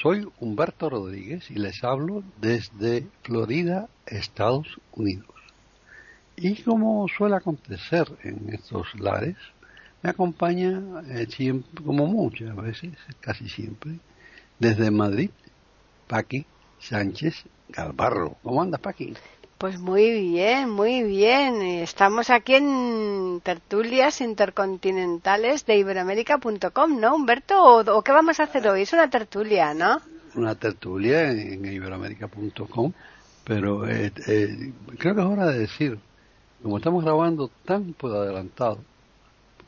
Soy 0.00 0.26
Humberto 0.40 0.88
Rodríguez 0.88 1.50
y 1.50 1.56
les 1.56 1.84
hablo 1.84 2.24
desde 2.40 3.06
Florida, 3.22 3.90
Estados 4.06 4.80
Unidos. 4.92 5.26
Y 6.36 6.62
como 6.62 7.06
suele 7.06 7.36
acontecer 7.36 8.06
en 8.22 8.48
estos 8.54 8.94
lares, 8.98 9.36
me 10.02 10.08
acompaña 10.08 10.80
eh, 11.06 11.26
como 11.84 12.06
muchas 12.06 12.56
veces, 12.56 12.92
casi 13.20 13.46
siempre, 13.50 13.98
desde 14.58 14.90
Madrid, 14.90 15.30
Paqui 16.08 16.46
Sánchez 16.78 17.44
Galvarro. 17.68 18.38
¿Cómo 18.42 18.62
andas, 18.62 18.80
Paqui? 18.80 19.12
Pues 19.60 19.78
muy 19.78 20.10
bien, 20.10 20.70
muy 20.70 21.02
bien. 21.02 21.60
Estamos 21.60 22.30
aquí 22.30 22.54
en 22.54 23.42
tertulias 23.42 24.22
intercontinentales 24.22 25.66
de 25.66 25.76
iberoamérica.com, 25.76 26.98
¿no, 26.98 27.14
Humberto? 27.14 27.62
¿O, 27.62 28.02
qué 28.02 28.10
vamos 28.10 28.40
a 28.40 28.44
hacer 28.44 28.66
hoy? 28.66 28.80
Es 28.80 28.94
una 28.94 29.10
tertulia, 29.10 29.74
¿no? 29.74 30.00
Una 30.34 30.54
tertulia 30.54 31.30
en, 31.30 31.62
iberoamérica.com, 31.62 32.92
pero 33.44 33.86
eh, 33.86 34.10
eh, 34.28 34.72
creo 34.98 35.14
que 35.14 35.20
es 35.20 35.26
hora 35.26 35.48
de 35.48 35.58
decir, 35.58 35.98
como 36.62 36.78
estamos 36.78 37.04
grabando 37.04 37.50
tan 37.66 37.92
por 37.92 38.16
adelantado, 38.16 38.78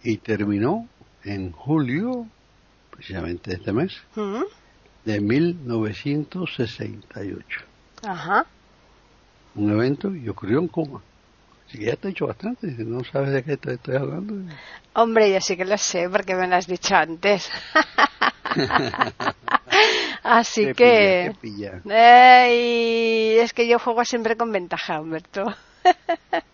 y 0.04 0.18
terminó 0.18 0.88
en 1.26 1.52
julio, 1.52 2.28
precisamente 2.92 3.56
este 3.56 3.74
mes, 3.74 3.92
de 5.06 5.20
1968. 5.20 7.62
Ajá. 8.04 8.46
Un 9.56 9.72
evento 9.72 10.16
y 10.16 10.30
ocurrió 10.30 10.60
en 10.60 10.68
Cuba. 10.68 11.02
Así 11.68 11.78
que 11.78 11.86
ya 11.86 11.96
te 11.96 12.08
he 12.08 12.12
dicho 12.12 12.28
bastante, 12.28 12.68
no 12.68 13.04
sabes 13.04 13.32
de 13.32 13.44
qué 13.44 13.58
te 13.58 13.74
estoy 13.74 13.98
hablando. 13.98 14.52
Hombre, 14.94 15.32
yo 15.32 15.40
sí 15.40 15.56
que 15.56 15.66
lo 15.66 15.78
sé 15.78 16.10
porque 16.10 16.34
me 16.36 16.48
lo 16.48 16.56
has 16.56 16.66
dicho 16.66 16.96
antes. 16.96 17.52
Así 20.24 20.74
que... 20.74 21.36
es 23.40 23.54
que 23.54 23.68
yo 23.68 23.78
juego 23.78 24.04
siempre 24.04 24.36
con 24.36 24.52
ventaja, 24.52 25.00
Humberto. 25.00 25.46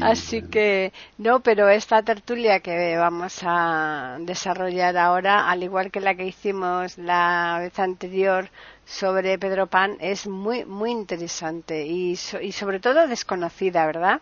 Así 0.00 0.42
que, 0.42 0.92
no, 1.18 1.40
pero 1.40 1.68
esta 1.68 2.02
tertulia 2.02 2.60
que 2.60 2.96
vamos 2.96 3.38
a 3.42 4.18
desarrollar 4.20 4.96
ahora, 4.96 5.50
al 5.50 5.62
igual 5.62 5.90
que 5.90 6.00
la 6.00 6.14
que 6.14 6.26
hicimos 6.26 6.98
la 6.98 7.58
vez 7.60 7.78
anterior 7.78 8.48
sobre 8.84 9.38
Pedro 9.38 9.66
Pan, 9.66 9.96
es 10.00 10.26
muy, 10.26 10.64
muy 10.64 10.90
interesante 10.90 11.86
y, 11.86 12.12
y 12.42 12.52
sobre 12.52 12.80
todo 12.80 13.08
desconocida, 13.08 13.86
¿verdad? 13.86 14.20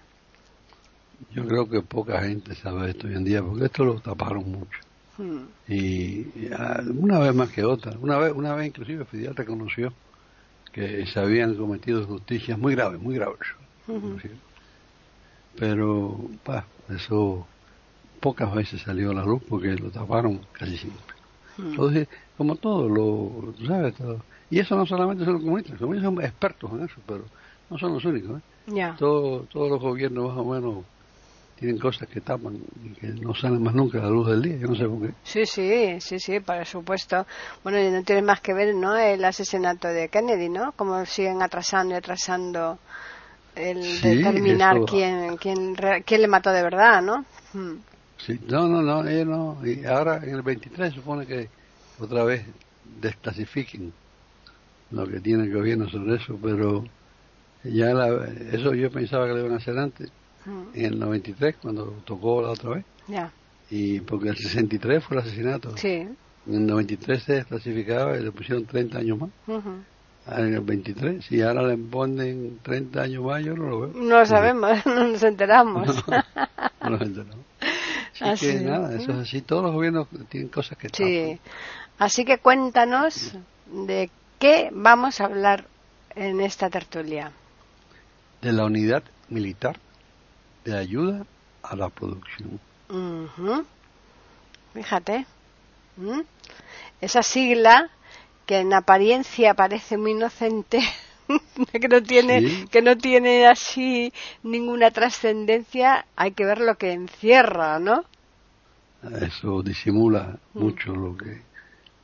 Yo 1.32 1.47
creo 1.47 1.69
que 1.69 1.81
poca 1.82 2.22
gente 2.22 2.54
sabe 2.54 2.91
esto 2.91 3.06
hoy 3.06 3.14
en 3.14 3.25
día, 3.25 3.43
porque 3.43 3.66
esto 3.66 3.84
lo 3.84 4.00
taparon 4.00 4.50
mucho. 4.50 4.78
Hmm. 5.16 5.44
Y, 5.69 6.26
una 6.98 7.19
vez 7.20 7.34
más 7.34 7.50
que 7.50 7.64
otra, 7.64 7.97
una 8.00 8.19
vez, 8.19 8.32
una 8.32 8.54
vez 8.54 8.66
inclusive 8.66 9.04
Fidel 9.04 9.34
reconoció 9.37 9.93
que 10.72 11.06
se 11.06 11.20
habían 11.20 11.54
cometido 11.54 12.00
injusticias 12.00 12.59
muy 12.59 12.75
graves, 12.75 13.00
muy 13.00 13.14
graves 13.14 13.38
pero 15.59 16.19
pa, 16.44 16.66
eso 16.88 17.47
pocas 18.20 18.54
veces 18.54 18.82
salió 18.82 19.10
a 19.10 19.15
la 19.15 19.25
luz 19.25 19.42
porque 19.48 19.75
lo 19.75 19.91
taparon 19.91 20.41
casi 20.53 20.76
siempre. 20.76 21.15
Hmm. 21.56 21.70
Entonces, 21.70 22.09
como 22.37 22.56
todo, 22.56 22.88
lo, 22.88 23.54
sabes, 23.66 23.94
todo. 23.94 24.22
Y 24.50 24.59
eso 24.60 24.76
no 24.76 24.87
solamente 24.87 25.25
son 25.25 25.34
los 25.34 25.43
comunistas, 25.43 25.72
los 25.72 25.81
comunistas 25.81 26.12
son 26.12 26.25
expertos 26.25 26.70
en 26.72 26.84
eso, 26.84 27.00
pero 27.06 27.25
no 27.70 27.78
son 27.78 27.94
los 27.94 28.04
únicos. 28.04 28.41
¿eh? 28.41 28.93
todos 28.98 29.48
los 29.53 29.81
gobiernos 29.81 30.28
más 30.28 30.38
o 30.38 30.44
menos 30.44 30.84
tienen 31.56 31.78
cosas 31.78 32.09
que 32.09 32.20
tapan 32.20 32.59
y 32.84 32.91
que 32.94 33.06
no 33.09 33.34
salen 33.34 33.62
más 33.62 33.75
nunca 33.75 33.98
a 33.98 34.03
la 34.03 34.10
luz 34.10 34.28
del 34.28 34.43
día, 34.43 34.56
yo 34.56 34.69
no 34.69 34.75
sé 34.75 34.87
por 34.87 35.00
qué. 35.03 35.14
Sí, 35.22 35.47
sí, 35.47 36.00
sí, 36.00 36.19
sí, 36.19 36.41
por 36.41 36.64
supuesto. 36.66 37.26
Bueno, 37.62 37.81
y 37.81 37.91
no 37.91 38.03
tiene 38.03 38.22
más 38.22 38.41
que 38.41 38.53
ver, 38.53 38.75
¿no? 38.75 38.97
El 38.97 39.25
asesinato 39.25 39.88
de 39.88 40.09
Kennedy, 40.09 40.48
¿no? 40.48 40.72
Como 40.72 41.04
siguen 41.06 41.43
atrasando 41.43 41.94
y 41.94 41.98
atrasando 41.98 42.78
el 43.56 44.00
determinar 44.00 44.81
quién, 44.87 45.37
quién, 45.37 45.76
quién 46.04 46.20
le 46.20 46.28
mató 46.28 46.50
de 46.50 46.62
verdad, 46.62 47.03
¿no? 47.03 47.25
Hmm. 47.53 47.78
Sí, 48.19 48.41
no, 48.48 48.69
no, 48.69 48.82
no, 48.82 49.06
ellos 49.06 49.26
no. 49.26 49.59
Y 49.66 49.84
ahora 49.84 50.20
en 50.22 50.34
el 50.34 50.42
23 50.42 50.94
supone 50.94 51.26
que 51.26 51.48
otra 51.98 52.25
vez 52.25 52.44
desclasifiquen 53.00 53.93
lo 54.91 55.06
que 55.06 55.20
tiene 55.20 55.44
el 55.44 55.53
gobierno 55.53 55.88
sobre 55.88 56.16
eso, 56.16 56.38
pero 56.43 56.84
ya 57.64 57.93
la, 57.94 58.26
eso 58.53 58.75
yo 58.75 58.91
pensaba 58.91 59.26
que 59.26 59.32
lo 59.32 59.41
iban 59.41 59.53
a 59.53 59.56
hacer 59.56 59.78
antes, 59.78 60.10
hmm. 60.44 60.62
en 60.75 60.84
el 60.84 60.98
93, 60.98 61.56
cuando 61.60 61.84
tocó 62.04 62.43
la 62.43 62.50
otra 62.50 62.70
vez. 62.70 62.84
Ya. 63.09 63.32
Y 63.70 64.00
porque 64.00 64.28
el 64.28 64.37
63 64.37 65.04
fue 65.04 65.16
el 65.16 65.22
asesinato. 65.22 65.76
Sí. 65.76 66.06
En 66.47 66.54
el 66.54 66.66
93 66.66 67.22
se 67.22 67.32
desclasificaba 67.34 68.19
y 68.19 68.22
le 68.22 68.31
pusieron 68.31 68.66
30 68.66 68.98
años 68.98 69.19
más 69.19 69.31
en 70.27 70.55
el 70.55 70.61
23. 70.61 71.25
Si 71.25 71.43
ahora 71.43 71.62
le 71.62 71.77
ponen 71.77 72.59
30 72.62 73.03
años 73.03 73.25
más, 73.25 73.45
yo 73.45 73.55
no 73.55 73.69
lo 73.69 73.81
veo. 73.81 73.93
No 73.95 74.19
lo 74.19 74.27
sabemos, 74.27 74.85
no 74.87 75.09
nos 75.09 75.23
enteramos. 75.23 75.87
no, 76.07 76.91
nos 76.91 77.01
enteramos. 77.01 77.45
Así, 78.21 78.47
que 78.47 78.61
nada, 78.61 78.95
eso 78.95 79.11
es 79.11 79.19
así. 79.19 79.43
Todos 79.43 79.65
los 79.65 79.73
gobiernos 79.73 80.07
tienen 80.29 80.49
cosas 80.49 80.79
que 80.79 80.89
Sí. 80.93 81.41
Así 81.99 82.25
que 82.25 82.39
cuéntanos 82.39 83.35
de 83.67 84.09
qué 84.39 84.71
vamos 84.73 85.21
a 85.21 85.25
hablar 85.25 85.67
en 86.15 86.41
esta 86.41 86.71
tertulia. 86.71 87.33
De 88.41 88.53
la 88.53 88.67
unidad 88.67 89.03
militar 89.29 89.81
de 90.65 90.79
ayuda 90.79 91.27
a 91.65 91.75
la 91.75 91.88
producción. 91.88 92.61
Fíjate. 94.73 95.27
Esa 97.00 97.23
sigla 97.25 97.91
que 98.46 98.58
en 98.58 98.73
apariencia 98.73 99.55
parece 99.55 99.96
muy 99.96 100.12
inocente, 100.12 100.81
que 101.73 101.88
no 101.88 102.02
tiene, 102.02 102.67
que 102.70 102.82
no 102.82 102.96
tiene 102.96 103.46
así 103.46 104.12
ninguna 104.43 104.91
trascendencia, 104.91 106.06
hay 106.17 106.32
que 106.32 106.44
ver 106.44 106.61
lo 106.61 106.76
que 106.76 106.93
encierra, 106.93 107.79
¿no? 107.79 108.05
Eso 109.20 109.62
disimula 109.62 110.38
mm. 110.55 110.58
mucho 110.58 110.94
lo 110.94 111.17
que, 111.17 111.43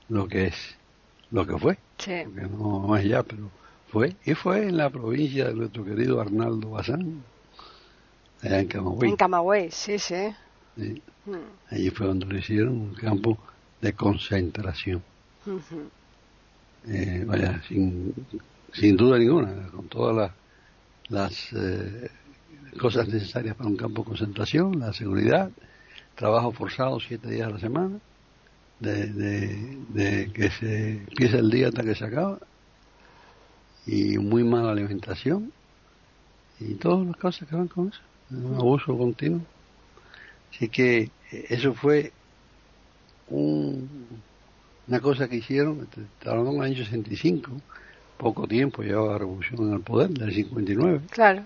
lo 0.09 0.29
que 0.29 0.47
es, 0.47 0.77
lo 1.31 1.47
que 1.47 1.59
fue. 1.59 1.79
Sí. 1.99 2.23
no, 2.59 2.97
es 2.97 3.05
ya, 3.05 3.23
pero 3.23 3.51
fue. 3.91 4.17
Y 4.25 4.35
fue 4.35 4.69
en 4.69 4.77
la 4.77 4.91
provincia 4.91 5.49
de 5.49 5.55
nuestro 5.55 5.85
querido 5.85 6.21
Arnaldo 6.21 6.71
Bazán, 6.71 7.23
allá 8.43 8.61
en 8.61 8.69
Camagüey. 8.69 9.11
En 9.11 9.17
Camagüey, 9.17 9.71
sí, 9.71 9.99
sí. 9.99 10.35
sí. 10.77 11.03
Mm. 11.27 11.35
Allí 11.71 11.91
fue 11.91 12.07
donde 12.07 12.27
lo 12.27 12.39
hicieron, 12.39 12.73
un 12.73 12.95
campo 12.95 13.39
de 13.81 13.93
concentración 13.95 15.03
eh, 16.87 17.25
vaya, 17.27 17.63
sin, 17.69 18.15
sin 18.73 18.97
duda 18.97 19.19
ninguna, 19.19 19.69
con 19.69 19.89
todas 19.89 20.33
las, 21.09 21.53
eh, 21.53 22.11
cosas 22.79 23.09
necesarias 23.09 23.57
para 23.57 23.69
un 23.69 23.77
campo 23.77 24.03
de 24.03 24.09
concentración, 24.09 24.79
la 24.79 24.93
seguridad, 24.93 25.51
trabajo 26.15 26.53
forzado 26.53 27.01
siete 27.01 27.31
días 27.31 27.49
a 27.49 27.51
la 27.51 27.59
semana, 27.59 27.99
de, 28.79 29.07
de, 29.89 30.33
que 30.33 30.51
se 30.51 30.91
empieza 30.93 31.39
el 31.39 31.51
día 31.51 31.69
hasta 31.69 31.83
que 31.83 31.95
se 31.95 32.05
acaba 32.05 32.39
y 33.87 34.17
muy 34.17 34.43
mala 34.43 34.73
alimentación 34.73 35.53
y 36.59 36.75
todas 36.75 37.07
las 37.07 37.17
cosas 37.17 37.49
que 37.49 37.57
van 37.57 37.69
con 37.69 37.89
eso, 37.89 38.01
un 38.31 38.55
abuso 38.55 38.97
continuo. 38.97 39.43
Así 40.53 40.69
que 40.69 41.11
eh, 41.33 41.47
eso 41.49 41.75
fue 41.75 42.13
un, 43.29 43.89
una 44.91 45.01
cosa 45.01 45.29
que 45.29 45.37
hicieron, 45.37 45.87
hablando 46.27 46.51
en 46.51 46.57
el 46.57 46.63
año 46.63 46.85
65, 46.85 47.53
poco 48.17 48.49
tiempo 48.49 48.83
llevaba 48.83 49.13
la 49.13 49.19
revolución 49.19 49.69
en 49.69 49.75
el 49.75 49.81
poder, 49.83 50.11
del 50.11 50.35
59. 50.35 51.03
Claro. 51.11 51.45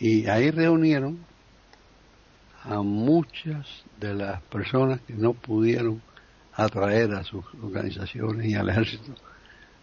Y 0.00 0.26
ahí 0.26 0.50
reunieron 0.50 1.20
a 2.64 2.82
muchas 2.82 3.84
de 4.00 4.14
las 4.14 4.42
personas 4.42 5.00
que 5.02 5.12
no 5.12 5.32
pudieron 5.32 6.02
atraer 6.54 7.14
a 7.14 7.22
sus 7.22 7.44
organizaciones 7.62 8.46
y 8.46 8.54
al 8.56 8.68
ejército. 8.68 9.14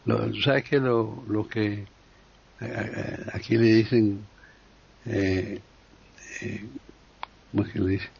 Lo, 0.04 0.34
¿Sabes 0.44 0.66
qué? 0.66 0.78
Lo, 0.78 1.24
lo 1.30 1.48
que 1.48 1.72
eh, 1.74 1.86
eh, 2.60 3.26
aquí 3.32 3.56
le 3.56 3.76
dicen, 3.76 4.26
eh, 5.06 5.62
eh, 6.42 6.66
¿cómo 7.50 7.64
es 7.64 7.72
que 7.72 7.80
le 7.80 7.92
dicen? 7.92 8.12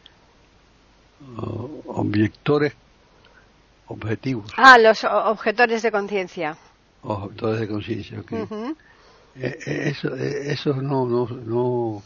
objetores 1.86 2.72
objetivos. 3.92 4.52
Ah, 4.56 4.78
los 4.78 5.04
objetores 5.04 5.82
de 5.82 5.90
conciencia. 5.90 6.56
Objetores 7.02 7.60
de 7.60 7.68
conciencia, 7.68 8.20
ok. 8.20 8.32
eso, 9.34 10.14
eso 10.14 10.74
no, 10.74 11.06
no, 11.06 11.26
no 11.26 12.02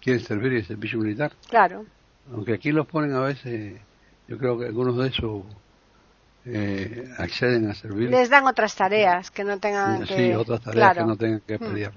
quieren 0.00 0.24
servir 0.24 0.54
el 0.54 0.66
servicio 0.66 0.98
militar. 0.98 1.32
Claro. 1.48 1.84
Aunque 2.32 2.54
aquí 2.54 2.72
los 2.72 2.86
ponen 2.86 3.14
a 3.14 3.20
veces, 3.20 3.80
yo 4.28 4.38
creo 4.38 4.58
que 4.58 4.66
algunos 4.66 4.96
de 4.96 5.08
esos 5.08 5.44
eh, 6.46 7.08
acceden 7.18 7.68
a 7.68 7.74
servir. 7.74 8.10
Les 8.10 8.30
dan 8.30 8.46
otras 8.46 8.74
tareas 8.74 9.30
que 9.30 9.44
no 9.44 9.58
tengan 9.58 10.04
que... 10.04 10.16
Sí, 10.16 10.32
otras 10.32 10.60
tareas 10.60 10.96
que 10.96 11.04
no 11.04 11.16
tengan 11.16 11.40
que 11.40 11.58
pedir. 11.58 11.90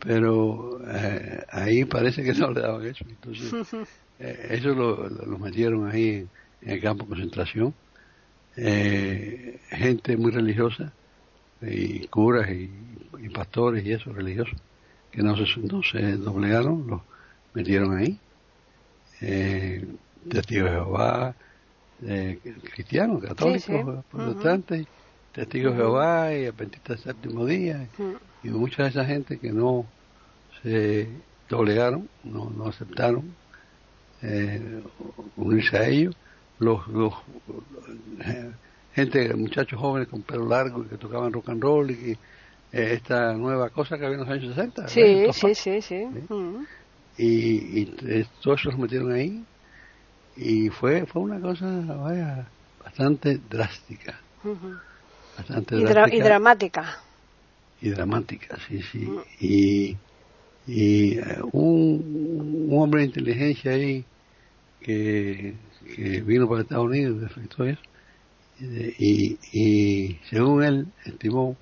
Pero 0.00 0.80
eh, 0.88 1.44
ahí 1.50 1.84
parece 1.84 2.22
que 2.22 2.32
no 2.34 2.50
le 2.50 2.60
daban 2.60 2.86
eso. 2.86 3.04
Entonces, 3.08 3.52
eh, 4.18 4.46
eso 4.50 4.70
lo, 4.70 5.08
lo, 5.08 5.38
metieron 5.38 5.88
ahí 5.88 6.26
en, 6.62 6.70
el 6.70 6.80
campo 6.80 7.04
de 7.04 7.10
concentración. 7.10 7.74
Eh, 8.60 9.60
gente 9.70 10.16
muy 10.16 10.32
religiosa, 10.32 10.92
y 11.62 12.06
curas 12.08 12.50
y, 12.50 12.68
pastores 13.32 13.84
y 13.84 13.92
eso, 13.92 14.12
religiosos, 14.12 14.58
que 15.12 15.22
no 15.22 15.36
se, 15.36 15.60
no 15.60 15.82
se 15.82 16.16
doblegaron, 16.16 16.86
los 16.88 17.02
metieron 17.54 17.96
ahí. 17.96 18.18
Eh, 19.20 19.86
testigos 20.28 20.70
de 20.70 20.76
Jehová, 20.76 21.34
eh, 22.02 22.38
cristianos, 22.74 23.22
católicos, 23.22 24.04
protestantes, 24.10 24.86
testigos 25.32 25.72
de 25.72 25.78
Jehová 25.78 26.34
y 26.34 26.46
adventistas 26.46 27.04
del 27.04 27.14
séptimo 27.14 27.46
día, 27.46 27.86
y 28.42 28.48
mucha 28.48 28.84
de 28.84 28.88
esa 28.88 29.04
gente 29.04 29.38
que 29.38 29.52
no 29.52 29.86
se 30.62 31.08
doblegaron, 31.48 32.08
no, 32.24 32.50
no 32.50 32.66
aceptaron 32.66 33.34
eh, 34.22 34.82
unirse 35.36 35.76
a 35.76 35.86
ellos, 35.86 36.16
los, 36.58 36.86
los, 36.88 37.14
gente, 38.94 39.34
muchachos 39.34 39.78
jóvenes 39.78 40.08
con 40.08 40.22
pelo 40.22 40.46
largo 40.48 40.86
que 40.88 40.96
tocaban 40.96 41.32
rock 41.32 41.50
and 41.50 41.62
roll 41.62 41.90
y 41.90 41.96
que 41.96 42.10
eh, 42.72 42.92
esta 42.94 43.32
nueva 43.32 43.70
cosa 43.70 43.96
que 43.96 44.04
había 44.04 44.18
en 44.18 44.20
los 44.20 44.30
años 44.30 44.54
60. 44.54 44.88
Sí, 44.88 45.26
sí, 45.32 45.54
sí, 45.54 45.82
sí, 45.82 46.06
y, 47.16 47.80
y 47.80 48.26
todos 48.42 48.64
los 48.64 48.78
metieron 48.78 49.12
ahí 49.12 49.44
y 50.36 50.68
fue 50.68 51.04
fue 51.06 51.22
una 51.22 51.40
cosa 51.40 51.66
vaya 51.66 52.46
bastante 52.84 53.40
drástica. 53.50 54.20
Bastante 55.36 55.76
y, 55.76 55.84
drástica 55.84 56.16
y 56.16 56.20
dramática. 56.20 56.98
Y 57.80 57.90
dramática 57.90 58.56
sí 58.68 58.82
sí. 58.82 59.08
Y 59.40 59.96
y 60.68 61.18
eh, 61.18 61.38
un, 61.52 62.68
un, 62.68 62.78
hombre 62.78 63.00
de 63.00 63.06
inteligencia 63.06 63.72
ahí 63.72 64.04
que, 64.80 65.54
que 65.84 66.20
vino 66.20 66.48
para 66.48 66.62
Estados 66.62 66.86
Unidos 66.86 67.22
efectuó 67.22 67.66
eso 67.66 67.80
y, 68.60 69.38
y 69.52 70.20
según 70.30 70.64
él 70.64 70.86
estimó 71.04 71.56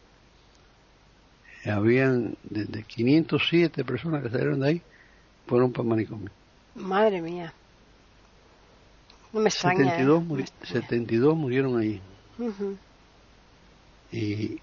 habían 1.64 2.36
desde 2.44 2.82
507 2.82 3.84
personas 3.84 4.22
que 4.22 4.30
salieron 4.30 4.60
de 4.60 4.68
ahí 4.68 4.82
fueron 5.46 5.72
para 5.72 5.88
manicomio. 5.88 6.30
Madre 6.74 7.20
mía. 7.20 7.52
No 9.32 9.40
me 9.40 9.48
extraña. 9.48 9.96
72, 10.62 11.32
¿eh? 11.32 11.36
murieron 11.36 11.78
ahí. 11.78 12.00
Y 14.12 14.60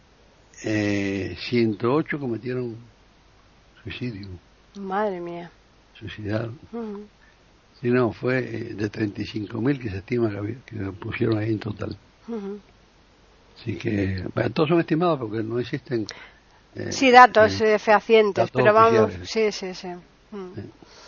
eh, 0.64 1.36
108 1.40 2.20
cometieron 2.20 2.76
suicidio. 3.84 4.28
Madre 4.80 5.20
mía. 5.20 5.52
Suicidaron. 5.94 6.58
No, 7.90 8.14
fue 8.14 8.40
eh, 8.40 8.74
de 8.74 8.92
35.000 8.92 9.80
que 9.80 9.90
se 9.90 9.98
estima 9.98 10.30
que, 10.30 10.58
que, 10.66 10.92
pusieron 10.94 11.38
ahí 11.38 11.52
en 11.52 11.60
total. 11.60 11.98
Así 13.58 13.76
que, 13.78 14.24
bueno, 14.34 14.50
todos 14.52 14.70
son 14.70 14.80
estimados 14.80 15.20
porque 15.20 15.44
no 15.44 15.60
existen. 15.60 16.08
Eh, 16.76 16.92
sí, 16.92 17.12
datos 17.12 17.60
eh, 17.62 17.78
fehacientes, 17.80 18.50
pero 18.52 18.74
vamos. 18.74 19.14
Sí, 19.24 19.52
sí, 19.52 19.74
sí. 19.74 19.90
Mm. 20.32 20.60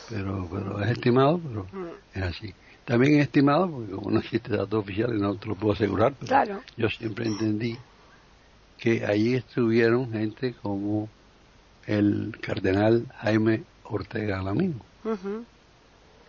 Pero, 0.10 0.48
pero 0.52 0.82
es 0.82 0.92
estimado, 0.92 1.40
pero 1.40 1.68
mm. 1.72 1.88
es 2.14 2.24
así. 2.24 2.54
También 2.86 3.16
es 3.16 3.24
estimado, 3.24 3.70
porque 3.70 3.92
como 3.92 4.12
no 4.12 4.20
existe 4.20 4.56
datos 4.56 4.84
oficiales, 4.84 5.20
no 5.20 5.36
te 5.36 5.48
lo 5.48 5.56
puedo 5.56 5.74
asegurar, 5.74 6.14
pero 6.20 6.62
yo 6.78 6.90
siempre 6.90 7.26
entendí 7.26 7.78
que 8.78 9.06
allí 9.06 9.34
estuvieron 9.34 10.12
gente 10.12 10.54
como 10.62 11.10
el 11.88 12.38
cardenal 12.42 13.06
Jaime 13.18 13.64
Ortega 13.86 14.40
Alamino, 14.40 14.82
que 15.04 15.46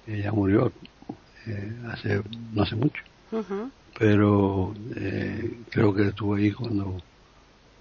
ya 0.07 0.33
murió 0.33 0.73
eh, 1.47 1.73
hace 1.91 2.23
no 2.53 2.63
hace 2.63 2.77
mucho, 2.77 3.03
pero 3.99 4.75
eh, 4.97 5.59
creo 5.71 5.95
que 5.95 6.09
estuvo 6.09 6.35
ahí 6.35 6.53
cuando 6.53 7.01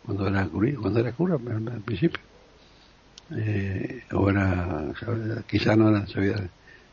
cuando 0.06 0.27
era 0.27 0.45
cura, 0.45 0.72
cuando 0.80 1.00
era 1.00 1.12
cura 1.12 1.36
al 1.36 1.81
principio. 1.81 2.19
Eh, 3.31 4.04
ahora 4.12 4.94
quizá 5.48 5.75
no 5.75 6.06
se 6.06 6.19
había 6.19 6.48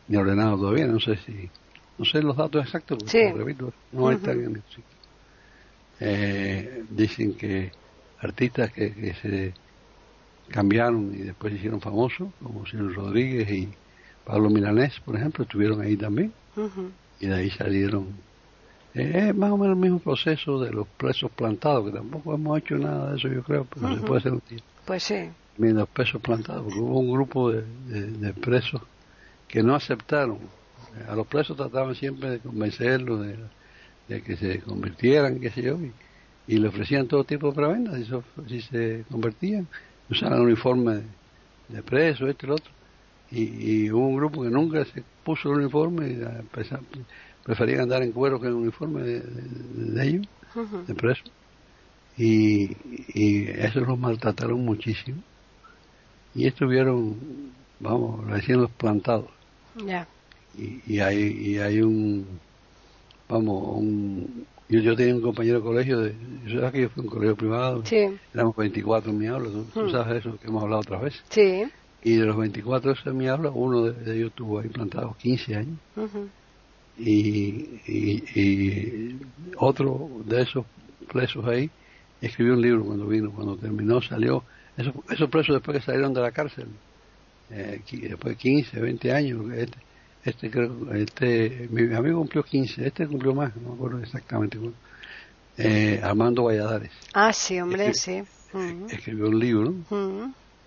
ni 0.09 0.17
ordenado 0.17 0.57
todavía, 0.57 0.87
no 0.87 0.99
sé 0.99 1.17
si, 1.19 1.51
no 1.99 2.05
sé 2.05 2.23
los 2.23 2.37
datos 2.37 2.65
exactos, 2.65 2.99
porque 2.99 3.33
repito, 3.37 3.73
no 3.93 4.11
están 4.11 4.41
en 4.41 4.57
el 4.57 4.62
sitio. 4.62 4.85
Eh, 6.01 6.85
dicen 6.91 7.35
que 7.35 7.71
artistas 8.21 8.73
que, 8.73 8.93
que, 8.95 9.15
se 9.15 9.55
cambiaron 10.49 11.15
y 11.15 11.19
después 11.19 11.53
se 11.53 11.59
hicieron 11.59 11.81
famosos, 11.81 12.29
como 12.43 12.67
Silvio 12.67 12.95
Rodríguez 12.95 13.51
y 13.51 13.69
Pablo 14.25 14.50
Milanés, 14.50 15.00
por 15.00 15.17
ejemplo, 15.17 15.45
estuvieron 15.45 15.81
ahí 15.81 15.97
también, 15.97 16.33
y 17.21 17.26
de 17.26 17.35
ahí 17.35 17.50
salieron. 17.50 18.09
Eh, 18.95 19.29
es 19.29 19.35
más 19.35 19.50
o 19.50 19.57
menos 19.57 19.75
el 19.75 19.81
mismo 19.81 19.99
proceso 19.99 20.61
de 20.61 20.71
los 20.71 20.87
presos 20.87 21.31
plantados, 21.31 21.87
que 21.87 21.93
tampoco 21.93 22.35
hemos 22.35 22.59
hecho 22.59 22.76
nada 22.76 23.12
de 23.12 23.19
eso, 23.19 23.29
yo 23.29 23.43
creo, 23.43 23.67
pero 23.73 23.95
se 23.95 24.00
puede 24.02 24.21
hacer 24.21 24.33
un. 24.33 24.43
Pues 24.85 25.02
sí 25.02 25.31
menos 25.59 25.88
pesos 25.88 26.21
plantados, 26.21 26.64
porque 26.64 26.81
hubo 26.81 26.99
un 26.99 27.12
grupo 27.12 27.50
de, 27.50 27.62
de, 27.62 28.33
presos 28.33 28.81
que 29.49 29.62
no 29.62 29.75
aceptaron. 29.75 30.38
A 31.09 31.14
los 31.14 31.26
presos 31.26 31.57
trataban 31.57 31.95
siempre 31.95 32.31
de 32.31 32.38
convencerlos 32.38 33.26
de, 34.09 34.23
que 34.23 34.37
se 34.37 34.61
convirtieran, 34.61 35.41
qué 35.41 35.50
sé 35.50 35.62
yo, 35.62 35.79
y, 36.47 36.59
le 36.59 36.69
ofrecían 36.69 37.07
todo 37.07 37.25
tipo 37.25 37.49
de 37.49 37.55
prebendas 37.55 37.97
si, 37.97 38.12
si 38.49 38.61
se 38.61 39.05
convertían, 39.11 39.67
usaban 40.11 40.41
uniforme 40.41 41.00
de, 41.69 41.83
preso, 41.83 42.29
esto 42.29 42.47
y 42.47 42.49
lo 42.49 42.55
otro. 42.57 42.71
Y, 43.35 43.91
hubo 43.91 44.09
un 44.09 44.17
grupo 44.17 44.43
que 44.43 44.51
nunca 44.51 44.85
se 44.85 45.03
puso 45.25 45.51
el 45.51 45.61
uniforme 45.61 46.11
y 46.11 46.21
preferían 47.45 47.83
andar 47.83 48.03
en 48.03 48.12
cuero 48.12 48.41
que 48.41 48.49
en 48.49 48.55
uniforme 48.55 49.03
de, 49.03 50.07
ellos, 50.07 50.29
de 50.87 50.95
preso. 50.95 51.25
Y, 52.17 52.77
y 53.15 53.49
eso 53.49 53.81
los 53.81 53.99
maltrataron 53.99 54.62
muchísimo 54.62 55.23
y 56.35 56.47
estuvieron, 56.47 57.17
vamos, 57.81 58.27
recién 58.27 58.61
los 58.61 58.71
plantados. 58.71 59.31
Ya. 59.87 60.07
Y, 60.57 60.81
y, 60.87 61.01
hay, 61.01 61.19
y 61.19 61.59
hay 61.59 61.81
un, 61.81 62.27
vamos, 63.29 63.77
un, 63.79 64.47
yo, 64.69 64.81
yo 64.81 64.95
tenía 64.95 65.15
un 65.15 65.23
compañero 65.23 65.59
de 65.59 65.65
colegio, 65.65 66.01
de, 66.01 66.15
sabes 66.49 66.73
que 66.73 66.83
yo 66.83 66.89
fui 66.91 67.05
un 67.05 67.09
colegio 67.09 67.37
privado, 67.37 67.85
sí. 67.85 68.09
éramos 68.35 68.57
24 68.57 69.11
en 69.11 69.19
mi 69.19 69.27
aula, 69.27 69.49
¿tú, 69.51 69.81
hmm. 69.81 69.91
sabes 69.91 70.21
eso 70.21 70.39
que 70.39 70.49
hemos 70.49 70.62
hablado 70.62 70.81
otra 70.81 70.99
vez. 70.99 71.23
Sí. 71.31 71.65
Y 72.05 72.17
de 72.17 72.27
los 72.27 72.37
24 72.37 72.95
en 73.07 73.17
mi 73.17 73.29
aula, 73.29 73.51
uno 73.51 73.85
de, 73.85 74.15
ellos 74.17 74.31
estuvo 74.31 74.59
ahí 74.59 74.69
plantado 74.69 75.17
15 75.19 75.57
años. 75.57 75.79
y, 76.99 77.81
y, 77.87 78.41
y, 78.41 79.21
otro 79.57 80.11
de 80.25 80.43
esos 80.43 80.67
presos 81.11 81.45
ahí 81.47 81.71
escribió 82.21 82.55
un 82.55 82.63
libro 82.63 82.85
cuando 82.85 83.07
vino, 83.07 83.31
cuando 83.31 83.57
terminó, 83.57 84.01
salió 84.01 84.45
esos, 84.77 84.95
esos 85.11 85.29
presos 85.29 85.57
después 85.57 85.79
que 85.79 85.85
salieron 85.85 86.15
de 86.15 86.21
la 86.21 86.31
cárcel, 86.31 86.67
eh, 87.51 87.81
después 87.91 88.35
de 88.35 88.37
15, 88.37 88.81
20 88.81 89.13
años, 89.13 89.53
este, 89.53 89.79
Este 90.25 90.51
creo, 90.51 90.95
este, 90.95 91.69
mi 91.71 91.93
amigo 91.95 92.21
cumplió 92.21 92.43
15, 92.45 92.87
este 92.87 93.07
cumplió 93.07 93.35
más, 93.35 93.55
no 93.57 93.71
me 93.71 93.75
acuerdo 93.75 93.99
exactamente. 93.99 94.59
Eh, 95.59 96.01
Armando 96.03 96.45
Valladares. 96.45 96.93
Ah, 97.13 97.33
sí, 97.33 97.61
hombre, 97.61 97.93
sí. 97.93 98.23
Escribió 98.89 99.29
un 99.29 99.39
libro, 99.39 99.75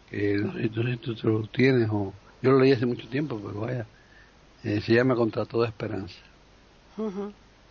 que 0.09 0.37
no 0.37 0.53
sé, 0.53 0.61
si 0.63 0.69
tú 0.69 1.29
lo 1.29 1.41
tienes 1.47 1.89
o... 1.91 2.13
Yo 2.41 2.51
lo 2.51 2.59
leí 2.59 2.71
hace 2.73 2.85
mucho 2.85 3.07
tiempo, 3.07 3.41
pero 3.43 3.61
vaya, 3.61 3.85
eh, 4.63 4.79
se 4.81 4.93
llama 4.93 5.15
Contra 5.15 5.45
toda 5.45 5.67
esperanza. 5.67 6.15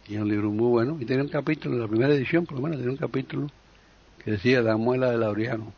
Y 0.08 0.16
es 0.16 0.20
un 0.20 0.28
libro 0.28 0.50
muy 0.50 0.68
bueno. 0.68 0.96
Y 1.00 1.04
tiene 1.04 1.22
un 1.22 1.28
capítulo, 1.28 1.76
en 1.76 1.80
la 1.82 1.88
primera 1.88 2.12
edición 2.14 2.44
por 2.44 2.56
lo 2.56 2.62
menos, 2.62 2.78
tiene 2.78 2.90
un 2.92 2.98
capítulo 2.98 3.46
que 4.22 4.32
decía 4.32 4.60
La 4.62 4.76
muela 4.76 5.10
de 5.10 5.18
Laureano. 5.18 5.72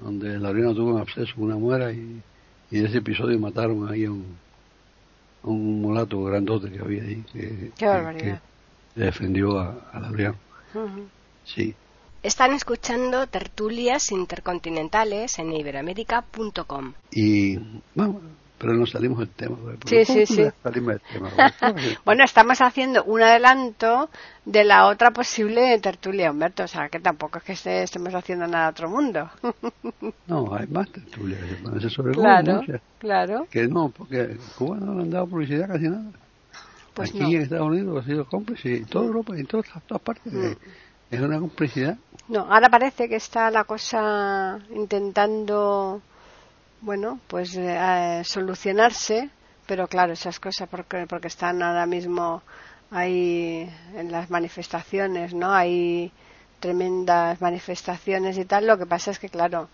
Donde 0.00 0.38
Laureano 0.38 0.74
tuvo 0.74 0.94
un 0.94 1.00
absceso, 1.00 1.34
una 1.36 1.56
muela, 1.56 1.92
y, 1.92 2.20
y 2.70 2.78
de 2.80 2.86
ese 2.88 2.98
episodio 2.98 3.38
mataron 3.38 3.88
ahí 3.88 4.04
a 4.06 4.10
un, 4.10 4.24
un 5.44 5.80
mulato 5.82 6.22
grandote 6.24 6.70
que 6.70 6.80
había 6.80 7.02
ahí. 7.04 7.22
Que, 7.32 7.70
Qué 7.78 7.86
barbaridad. 7.86 8.40
defendió 8.96 9.58
a, 9.58 9.88
a 9.92 10.00
Laureano. 10.00 10.36
Sí. 11.44 11.74
Están 12.22 12.52
escuchando 12.52 13.26
tertulias 13.26 14.12
intercontinentales 14.12 15.40
en 15.40 15.52
iberoamérica.com. 15.52 16.92
Y 17.10 17.56
bueno, 17.96 18.20
pero 18.58 18.74
no 18.74 18.86
salimos 18.86 19.18
del 19.18 19.30
tema. 19.30 19.56
Sí, 19.86 20.04
sí, 20.04 20.24
sí. 20.24 20.44
bueno, 22.04 22.22
estamos 22.22 22.60
haciendo 22.60 23.02
un 23.02 23.22
adelanto 23.22 24.08
de 24.44 24.62
la 24.62 24.86
otra 24.86 25.10
posible 25.10 25.76
tertulia, 25.80 26.30
Humberto. 26.30 26.62
O 26.62 26.68
sea, 26.68 26.88
que 26.88 27.00
tampoco 27.00 27.40
es 27.44 27.60
que 27.60 27.82
estemos 27.82 28.14
haciendo 28.14 28.46
nada 28.46 28.66
a 28.66 28.70
otro 28.70 28.88
mundo. 28.88 29.28
no, 30.28 30.54
hay 30.54 30.68
más 30.68 30.88
tertulias 30.92 31.40
sobre 31.92 32.12
Claro, 32.12 32.60
claro. 33.00 33.48
Que 33.50 33.66
no, 33.66 33.88
porque 33.88 34.36
Cuba 34.56 34.76
no 34.76 34.94
le 34.94 35.02
han 35.02 35.10
dado 35.10 35.26
publicidad 35.26 35.66
casi 35.66 35.88
nada. 35.88 36.12
Pues 36.94 37.10
Aquí 37.10 37.34
en 37.34 37.42
Estados 37.42 37.66
Unidos 37.66 38.04
ha 38.04 38.06
sido 38.06 38.26
cómplice, 38.26 38.76
en 38.76 38.84
toda 38.84 39.06
Europa, 39.06 39.36
en 39.36 39.46
todas, 39.46 39.66
todas 39.88 40.02
partes. 40.02 40.32
Mm. 40.32 40.52
Es 41.12 41.20
una 41.20 41.38
complicidad. 41.38 41.98
No, 42.28 42.50
ahora 42.50 42.70
parece 42.70 43.06
que 43.06 43.16
está 43.16 43.50
la 43.50 43.64
cosa 43.64 44.58
intentando 44.74 46.00
bueno, 46.80 47.20
pues 47.28 47.54
eh, 47.54 48.22
solucionarse, 48.24 49.28
pero 49.66 49.86
claro, 49.88 50.14
esas 50.14 50.40
cosas 50.40 50.70
porque, 50.70 51.06
porque 51.06 51.28
están 51.28 51.62
ahora 51.62 51.84
mismo 51.84 52.42
ahí 52.90 53.70
en 53.94 54.10
las 54.10 54.30
manifestaciones, 54.30 55.34
¿no? 55.34 55.52
Hay 55.52 56.10
tremendas 56.60 57.42
manifestaciones 57.42 58.38
y 58.38 58.46
tal. 58.46 58.66
Lo 58.66 58.78
que 58.78 58.86
pasa 58.86 59.10
es 59.10 59.18
que, 59.18 59.28
claro, 59.28 59.68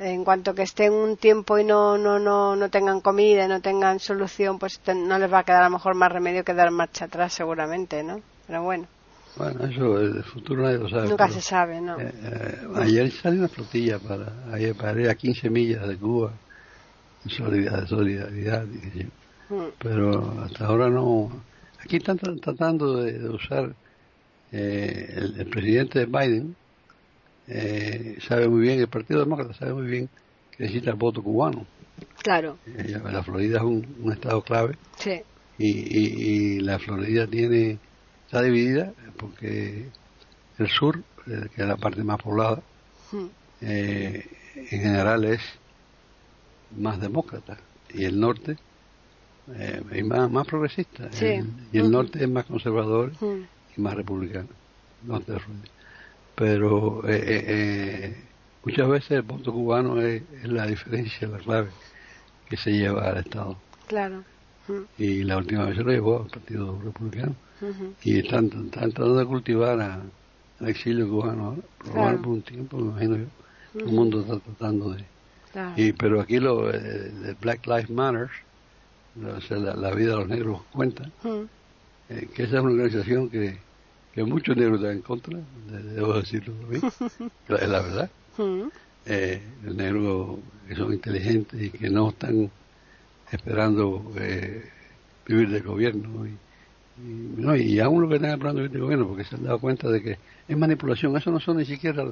en 0.00 0.24
cuanto 0.24 0.56
que 0.56 0.62
estén 0.62 0.92
un 0.92 1.16
tiempo 1.16 1.56
y 1.56 1.64
no, 1.64 1.96
no, 1.98 2.18
no, 2.18 2.56
no 2.56 2.68
tengan 2.68 3.00
comida 3.00 3.44
y 3.44 3.48
no 3.48 3.60
tengan 3.60 4.00
solución, 4.00 4.58
pues 4.58 4.80
no 4.92 5.18
les 5.20 5.32
va 5.32 5.38
a 5.38 5.44
quedar 5.44 5.62
a 5.62 5.68
lo 5.68 5.76
mejor 5.76 5.94
más 5.94 6.10
remedio 6.10 6.44
que 6.44 6.52
dar 6.52 6.72
marcha 6.72 7.04
atrás, 7.04 7.32
seguramente, 7.32 8.02
¿no? 8.02 8.20
Pero 8.48 8.64
bueno. 8.64 8.88
Bueno, 9.36 9.64
eso 9.64 10.00
el 10.00 10.22
futuro 10.22 10.62
nadie 10.62 10.78
lo 10.78 10.88
sabe. 10.88 11.08
Nunca 11.08 11.28
se 11.28 11.40
sabe, 11.40 11.80
¿no? 11.80 11.98
Eh, 11.98 12.12
eh, 12.22 12.68
ayer 12.76 13.10
salió 13.10 13.40
una 13.40 13.48
flotilla 13.48 13.98
para, 13.98 14.32
ayer, 14.52 14.76
para 14.76 15.00
ir 15.00 15.08
a 15.08 15.14
15 15.14 15.50
millas 15.50 15.88
de 15.88 15.96
Cuba, 15.96 16.32
en 17.24 17.30
solidaridad, 17.30 17.86
solidaridad 17.86 18.64
mm. 19.48 19.62
pero 19.78 20.40
hasta 20.42 20.66
ahora 20.66 20.88
no. 20.88 21.42
Aquí 21.80 21.96
están 21.96 22.18
tratando 22.18 23.02
de, 23.02 23.28
usar 23.28 23.74
eh, 24.52 25.14
el, 25.16 25.46
presidente 25.46 26.06
Biden, 26.06 26.54
sabe 28.26 28.48
muy 28.48 28.62
bien, 28.62 28.80
el 28.80 28.88
Partido 28.88 29.20
Demócrata 29.20 29.52
sabe 29.52 29.74
muy 29.74 29.86
bien 29.86 30.08
que 30.56 30.62
necesita 30.62 30.90
el 30.90 30.96
voto 30.96 31.22
cubano. 31.22 31.66
Claro. 32.22 32.56
la 33.04 33.22
Florida 33.22 33.58
es 33.58 33.64
un, 33.64 34.12
estado 34.12 34.42
clave. 34.42 34.76
Sí. 34.98 35.20
Y, 35.58 35.68
y, 35.68 36.56
y 36.56 36.60
la 36.60 36.78
Florida 36.78 37.26
tiene 37.26 37.78
está 38.34 38.42
dividida 38.42 38.92
porque 39.16 39.86
el 40.58 40.68
sur, 40.68 40.98
eh, 41.28 41.46
que 41.54 41.62
es 41.62 41.68
la 41.68 41.76
parte 41.76 42.02
más 42.02 42.20
poblada, 42.20 42.60
eh, 43.60 44.26
en 44.56 44.80
general 44.80 45.24
es 45.24 45.40
más 46.76 47.00
demócrata 47.00 47.56
y 47.90 48.04
el 48.04 48.18
norte 48.18 48.56
eh, 49.54 49.80
es 49.92 50.04
más, 50.04 50.28
más 50.32 50.48
progresista. 50.48 51.08
Y 51.72 51.78
el 51.78 51.92
norte 51.92 52.24
es 52.24 52.28
más 52.28 52.44
conservador 52.46 53.12
y 53.76 53.80
más 53.80 53.94
republicano. 53.94 54.48
Pero 56.34 57.04
muchas 58.64 58.88
veces 58.88 59.10
el 59.12 59.22
voto 59.22 59.52
cubano 59.52 60.00
es, 60.00 60.24
la 60.42 60.66
diferencia 60.66 61.28
la 61.28 61.38
clave 61.38 61.70
que 62.48 62.56
se 62.56 62.72
lleva 62.72 63.10
al 63.10 63.18
estado. 63.18 63.56
Claro 63.86 64.24
y 64.98 65.24
la 65.24 65.36
última 65.36 65.66
vez 65.66 65.76
se 65.76 65.82
lo 65.82 65.90
llevó 65.90 66.22
al 66.22 66.30
partido 66.30 66.80
republicano. 66.82 67.34
Y 68.02 68.18
están, 68.18 68.50
tratando 68.70 69.16
de 69.16 69.26
cultivar 69.26 69.80
al 69.80 70.68
exilio 70.68 71.08
cubano 71.08 71.56
por 71.92 72.28
un 72.28 72.42
tiempo, 72.42 72.78
me 72.78 72.90
imagino 72.90 73.16
yo. 73.16 73.24
Todo 73.72 73.84
el 73.84 73.92
mundo 73.92 74.20
está 74.20 74.38
tratando 74.38 74.92
de... 74.92 75.04
Y, 75.76 75.92
pero 75.92 76.20
aquí 76.20 76.38
lo 76.38 76.70
eh, 76.72 77.36
Black 77.40 77.66
Lives 77.66 77.90
Matter, 77.90 78.28
la, 79.16 79.90
vida 79.92 80.12
de 80.12 80.16
los 80.16 80.28
negros 80.28 80.62
cuenta, 80.72 81.08
eh, 82.08 82.28
que 82.34 82.42
esa 82.42 82.56
es 82.56 82.62
una 82.62 82.72
organización 82.72 83.30
que, 83.30 83.58
que 84.12 84.24
muchos 84.24 84.56
negros 84.56 84.80
están 84.80 84.96
en 84.96 85.02
contra, 85.02 85.38
debo 85.94 86.14
decirlo 86.14 86.54
es 86.72 87.68
la 87.68 87.82
verdad. 87.82 88.10
Eh, 89.06 89.42
los 89.62 89.74
negros 89.76 90.38
que 90.66 90.74
son 90.74 90.92
inteligentes 90.92 91.62
y 91.62 91.70
que 91.70 91.90
no 91.90 92.08
están 92.08 92.50
esperando 93.34 94.12
vivir 95.26 95.50
del 95.50 95.62
gobierno 95.62 96.26
y, 96.26 96.30
y, 97.00 97.34
no, 97.36 97.56
y 97.56 97.80
aún 97.80 98.02
lo 98.02 98.08
que 98.08 98.16
están 98.16 98.30
hablando 98.30 98.62
el 98.62 98.80
gobierno, 98.80 99.08
porque 99.08 99.24
se 99.24 99.36
han 99.36 99.44
dado 99.44 99.58
cuenta 99.58 99.88
de 99.88 100.02
que 100.02 100.18
es 100.48 100.56
manipulación, 100.56 101.16
eso 101.16 101.30
no 101.30 101.40
son 101.40 101.58
ni 101.58 101.64
siquiera 101.64 102.04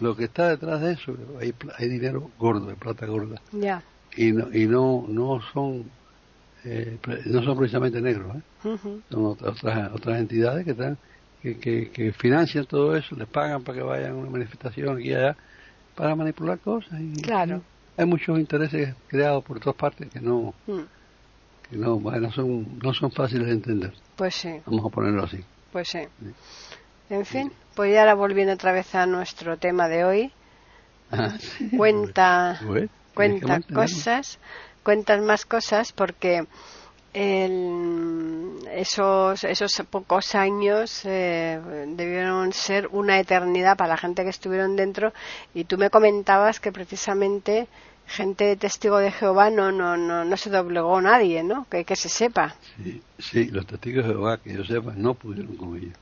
lo 0.00 0.16
que 0.16 0.24
está 0.24 0.48
detrás 0.48 0.80
de 0.80 0.92
eso, 0.92 1.16
hay, 1.40 1.54
hay 1.78 1.88
dinero 1.88 2.30
gordo, 2.38 2.66
de 2.66 2.74
plata 2.74 3.06
gorda. 3.06 3.40
Ya. 3.52 3.82
Y 4.16 4.32
no, 4.32 4.52
y 4.52 4.66
no, 4.66 5.04
no 5.08 5.40
son 5.52 5.84
eh, 6.64 6.98
no 7.26 7.42
son 7.42 7.58
precisamente 7.58 8.00
negros, 8.00 8.36
¿eh? 8.36 8.78
son 9.10 9.26
otras, 9.26 9.92
otras 9.92 10.18
entidades 10.18 10.64
que 10.64 10.70
están 10.70 10.96
que, 11.52 11.90
que, 11.90 12.12
financian 12.12 12.64
todo 12.64 12.96
eso, 12.96 13.14
les 13.16 13.28
pagan 13.28 13.62
para 13.62 13.78
que 13.78 13.84
vayan 13.84 14.12
a 14.12 14.14
una 14.14 14.30
manifestación 14.30 14.96
aquí 14.96 15.10
y 15.10 15.14
allá 15.14 15.36
para 15.94 16.16
manipular 16.16 16.58
cosas. 16.58 16.98
Y, 17.00 17.20
claro. 17.20 17.62
Hay 17.96 18.06
muchos 18.06 18.38
intereses 18.38 18.94
creados 19.08 19.44
por 19.44 19.60
todas 19.60 19.76
partes 19.76 20.08
que 20.10 20.20
no, 20.20 20.54
mm 20.66 20.82
que 21.70 21.76
no, 21.76 22.00
son, 22.32 22.78
no 22.82 22.94
son 22.94 23.10
fáciles 23.10 23.46
de 23.46 23.52
entender. 23.52 23.92
Pues 24.16 24.34
sí. 24.34 24.60
Vamos 24.66 24.86
a 24.86 24.88
ponerlo 24.88 25.24
así. 25.24 25.44
Pues 25.72 25.88
sí. 25.88 26.00
En 27.10 27.24
fin, 27.24 27.52
pues 27.74 27.92
ya 27.92 28.00
ahora 28.00 28.14
volviendo 28.14 28.52
otra 28.54 28.72
vez 28.72 28.94
a 28.94 29.06
nuestro 29.06 29.56
tema 29.56 29.88
de 29.88 30.04
hoy. 30.04 30.32
Ah, 31.10 31.34
cuenta 31.76 32.60
cuenta 33.14 33.60
cosas, 33.72 34.38
cuentas 34.82 35.22
más 35.22 35.44
cosas 35.44 35.92
porque 35.92 36.46
el, 37.14 38.58
esos, 38.72 39.44
esos 39.44 39.72
pocos 39.88 40.34
años 40.34 41.02
eh, 41.04 41.60
debieron 41.88 42.52
ser 42.52 42.88
una 42.88 43.20
eternidad 43.20 43.76
para 43.76 43.90
la 43.90 43.96
gente 43.96 44.24
que 44.24 44.30
estuvieron 44.30 44.76
dentro 44.76 45.12
y 45.54 45.64
tú 45.64 45.78
me 45.78 45.90
comentabas 45.90 46.58
que 46.58 46.72
precisamente 46.72 47.68
gente 48.06 48.56
testigo 48.56 48.98
de 48.98 49.12
Jehová 49.12 49.48
no, 49.48 49.72
no, 49.72 49.96
no, 49.96 50.24
no 50.24 50.36
se 50.36 50.50
doblegó 50.50 51.00
nadie, 51.00 51.42
¿no? 51.42 51.66
Que, 51.70 51.84
que 51.84 51.96
se 51.96 52.08
sepa. 52.08 52.54
Sí, 52.76 53.00
sí, 53.18 53.44
los 53.46 53.66
testigos 53.66 54.06
de 54.06 54.12
Jehová, 54.12 54.38
que 54.38 54.52
yo 54.52 54.64
sepa, 54.64 54.92
no 54.96 55.14
pudieron 55.14 55.56
con 55.56 55.76
ellos. 55.76 55.94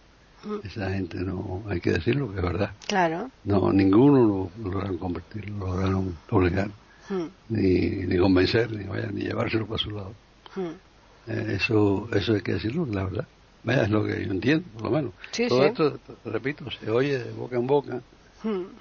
Mm. 0.44 0.66
Esa 0.66 0.90
gente 0.90 1.18
no, 1.18 1.62
hay 1.68 1.80
que 1.80 1.92
decirlo 1.92 2.30
que 2.30 2.38
es 2.38 2.42
verdad. 2.42 2.70
Claro. 2.88 3.30
No, 3.44 3.72
ninguno 3.72 4.50
lo 4.58 4.70
lograron 4.70 4.98
convertir, 4.98 5.48
lo 5.50 5.66
lograron 5.66 6.16
doblegar, 6.28 6.68
mm. 7.08 7.26
ni, 7.50 7.90
ni 8.06 8.18
convencer, 8.18 8.72
ni, 8.72 8.84
vaya, 8.84 9.08
ni 9.12 9.22
llevárselo 9.22 9.66
para 9.66 9.78
su 9.78 9.90
lado. 9.90 10.12
Mm. 10.56 10.91
Eh, 11.26 11.56
eso, 11.56 12.08
eso 12.12 12.34
hay 12.34 12.40
que 12.40 12.54
decirlo, 12.54 12.86
la 12.86 13.04
verdad. 13.04 13.26
Es 13.64 13.90
lo 13.90 14.04
que 14.04 14.24
yo 14.24 14.32
entiendo, 14.32 14.66
por 14.74 14.82
lo 14.84 14.90
menos. 14.90 15.12
Todo 15.48 15.64
esto, 15.64 16.00
repito, 16.24 16.68
se 16.70 16.90
oye 16.90 17.18
de 17.18 17.30
boca 17.30 17.56
en 17.56 17.66
boca. 17.66 18.02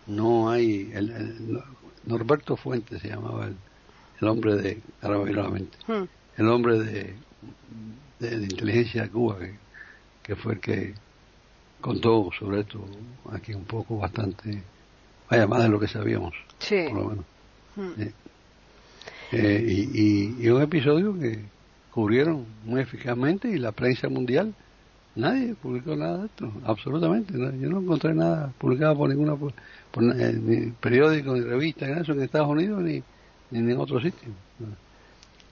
No 0.08 0.50
hay, 0.50 0.92
el, 0.94 1.62
Norberto 2.06 2.58
Fuentes 2.58 3.00
se 3.00 3.10
llamaba 3.10 3.48
el, 4.20 4.28
hombre 4.28 4.56
de, 4.56 4.82
hmm. 5.02 6.08
el 6.38 6.48
hombre 6.48 6.80
de, 6.80 7.14
de, 8.20 8.44
inteligencia 8.44 9.04
de 9.04 9.10
Cuba, 9.10 9.38
que, 10.24 10.36
fue 10.36 10.54
el 10.54 10.60
que 10.60 10.96
contó 11.80 12.32
sobre 12.40 12.62
esto 12.62 12.84
aquí 13.32 13.54
un 13.54 13.66
poco 13.66 14.00
bastante, 14.00 14.64
vaya 15.30 15.46
más 15.46 15.62
de 15.62 15.70
lo 15.70 15.80
que 15.80 15.88
sabíamos, 15.88 16.34
por 16.68 16.94
lo 16.94 17.10
menos. 17.10 17.26
Hmm. 17.76 18.02
Eh, 19.34 19.88
y, 19.94 20.44
y, 20.46 20.50
un 20.50 20.62
episodio 20.62 21.18
que 21.18 21.40
cubrieron 21.92 22.46
muy 22.64 22.82
eficazmente 22.82 23.50
y 23.50 23.58
la 23.58 23.72
prensa 23.72 24.10
mundial 24.10 24.54
nadie 25.16 25.56
publicó 25.56 25.96
nada 25.96 26.20
de 26.20 26.26
esto, 26.26 26.52
absolutamente. 26.66 27.34
Yo 27.34 27.70
no 27.70 27.82
encontré 27.82 28.14
nada 28.14 28.52
publicado 28.58 28.98
por 28.98 29.10
ninguna 29.10 29.36
ni 29.98 30.72
periódico, 30.72 31.36
ni 31.36 31.42
revista, 31.42 31.86
ni 31.86 32.00
eso 32.00 32.14
en 32.14 32.22
Estados 32.22 32.50
Unidos, 32.50 32.82
ni, 32.82 33.04
ni 33.52 33.72
en 33.72 33.80
otro 33.80 34.00
sitio. 34.00 34.30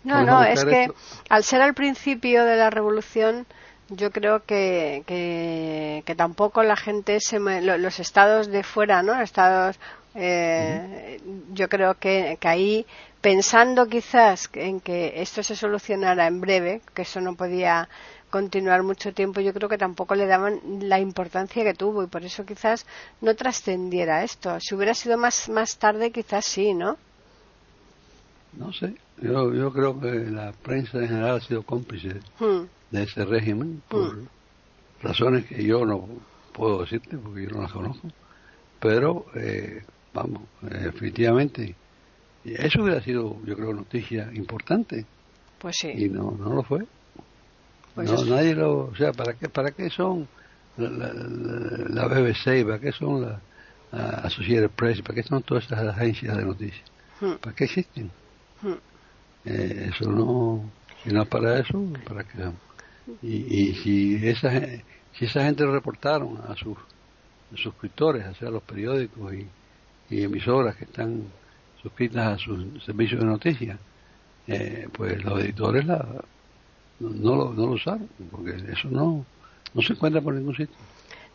No, 0.03 0.24
no, 0.24 0.43
es 0.43 0.63
que 0.63 0.89
al 1.29 1.43
ser 1.43 1.62
al 1.62 1.74
principio 1.74 2.46
de 2.46 2.55
la 2.55 2.69
revolución, 2.69 3.46
yo 3.89 4.12
creo 4.12 4.46
que, 4.46 5.03
que, 5.05 6.15
tampoco 6.15 6.63
la 6.63 6.77
gente, 6.77 7.19
se 7.19 7.39
los 7.39 8.00
estados 8.00 8.48
de 8.48 8.63
fuera, 8.63 9.03
¿no? 9.03 9.19
Estados, 9.19 9.77
eh, 10.15 11.19
yo 11.51 11.67
creo 11.67 11.96
que, 11.96 12.38
que 12.39 12.48
ahí, 12.48 12.86
pensando 13.22 13.88
quizás 13.88 14.50
en 14.54 14.80
que 14.80 15.22
esto 15.22 15.44
se 15.44 15.56
solucionara 15.56 16.28
en 16.28 16.40
breve, 16.42 16.82
que 16.94 17.02
eso 17.04 17.20
no 17.22 17.36
podía 17.36 17.90
continuar 18.30 18.84
mucho 18.84 19.14
tiempo, 19.14 19.42
yo 19.42 19.54
creo 19.54 19.68
que 19.68 19.78
tampoco 19.78 20.16
le 20.16 20.28
daban 20.28 20.60
la 20.82 21.00
importancia 21.00 21.64
que 21.64 21.74
tuvo 21.74 22.04
y 22.04 22.08
por 22.08 22.24
eso 22.24 22.46
quizás 22.46 22.86
no 23.22 23.36
trascendiera 23.36 24.24
esto. 24.24 24.60
Si 24.60 24.76
hubiera 24.76 24.94
sido 24.94 25.18
más, 25.18 25.50
más 25.50 25.78
tarde, 25.78 26.12
quizás 26.12 26.46
sí, 26.46 26.74
¿no? 26.74 26.98
No 28.54 28.72
sé, 28.74 28.96
yo, 29.22 29.54
yo 29.54 29.72
creo 29.72 30.00
que 30.00 30.12
la 30.12 30.52
prensa 30.52 31.00
en 31.00 31.08
general 31.08 31.38
ha 31.38 31.42
sido 31.42 31.64
cómplice 31.64 32.20
hmm. 32.40 32.64
de 32.92 33.04
ese 33.04 33.26
régimen 33.26 33.82
por 33.88 34.18
hmm. 34.18 34.28
razones 35.02 35.46
que 35.46 35.64
yo 35.64 35.86
no 35.86 36.08
puedo 36.54 36.82
decirte 36.82 37.18
porque 37.18 37.44
yo 37.44 37.50
no 37.52 37.62
las 37.62 37.72
conozco, 37.72 38.08
pero 38.80 39.26
eh, 39.36 39.84
vamos, 40.14 40.44
efectivamente, 40.72 41.76
eso 42.46 42.84
hubiera 42.84 43.01
sido, 43.01 43.38
yo 43.46 43.55
creo, 43.55 43.74
noticia 43.74 44.29
importante. 44.34 45.05
Pues 45.60 45.77
sí. 45.77 45.89
Y 45.93 46.10
no, 46.10 46.31
no 46.31 46.53
lo 46.53 46.63
fue. 46.63 46.86
Pues 47.96 48.12
no, 48.12 48.24
nadie 48.25 48.55
lo, 48.55 48.86
o 48.86 48.96
sea, 48.96 49.12
¿para 49.12 49.34
qué, 49.34 49.50
para 49.50 49.72
qué 49.72 49.89
son 49.89 50.27
la, 50.77 52.08
BBC, 52.08 52.63
para 52.63 52.79
qué 52.79 52.91
son 52.91 53.22
la, 53.22 53.41
Associated 53.91 54.69
Press, 54.69 55.01
para 55.01 55.15
qué 55.15 55.24
son 55.24 55.41
todas 55.43 55.63
estas 55.63 55.79
agencias 55.79 56.38
de 56.38 56.46
noticias? 56.46 56.91
Hmm. 57.19 57.34
¿Para 57.41 57.55
qué 57.55 57.65
existen? 57.65 58.12
Hmm. 58.62 58.74
Eh, 59.46 59.89
eso 59.93 60.10
no, 60.10 60.69
si 61.03 61.10
no 61.10 61.24
es 61.24 61.27
para 61.27 61.60
eso, 61.60 61.84
¿para 62.08 62.24
qué? 62.24 62.51
Y, 63.24 63.69
y 63.69 63.75
si 63.75 64.27
esa 64.27 64.51
si 65.19 65.25
esa 65.25 65.43
gente 65.43 65.63
lo 65.63 65.74
reportaron 65.74 66.39
a 66.48 66.55
sus 66.55 66.77
suscriptores, 67.55 68.25
o 68.25 68.34
sea, 68.36 68.48
a 68.48 68.51
los 68.51 68.63
periódicos 68.63 69.34
y, 69.34 69.48
emisoras 70.10 70.75
que 70.75 70.86
están 70.86 71.25
suscritas 71.81 72.27
a 72.27 72.38
sus 72.38 72.83
servicios 72.83 73.19
de 73.19 73.25
noticias, 73.25 73.79
eh, 74.48 74.88
pues 74.93 75.24
los 75.24 75.39
editores 75.39 75.86
la, 75.86 76.05
no, 77.00 77.36
lo, 77.36 77.53
no 77.53 77.65
lo 77.67 77.71
usaron, 77.74 78.09
porque 78.31 78.55
eso 78.71 78.88
no, 78.89 79.25
se 79.81 79.93
encuentra 79.93 80.21
por 80.21 80.33
ningún 80.33 80.55
sitio. 80.55 80.75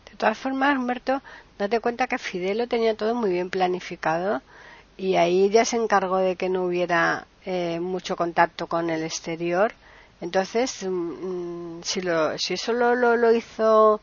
De 0.09 0.17
todas 0.17 0.37
formas, 0.37 0.77
Humberto, 0.77 1.21
date 1.57 1.79
cuenta 1.79 2.07
que 2.07 2.17
Fidel 2.17 2.59
lo 2.59 2.67
tenía 2.67 2.95
todo 2.95 3.15
muy 3.15 3.31
bien 3.31 3.49
planificado 3.49 4.41
y 4.97 5.15
ahí 5.15 5.49
ya 5.49 5.65
se 5.65 5.77
encargó 5.77 6.17
de 6.17 6.35
que 6.35 6.49
no 6.49 6.63
hubiera 6.65 7.27
eh, 7.45 7.79
mucho 7.79 8.15
contacto 8.15 8.67
con 8.67 8.89
el 8.89 9.03
exterior. 9.03 9.73
Entonces, 10.21 10.85
mm, 10.89 11.81
si, 11.81 12.01
lo, 12.01 12.37
si 12.37 12.53
eso 12.53 12.71
lo, 12.71 12.95
lo, 12.95 13.33
hizo 13.33 13.99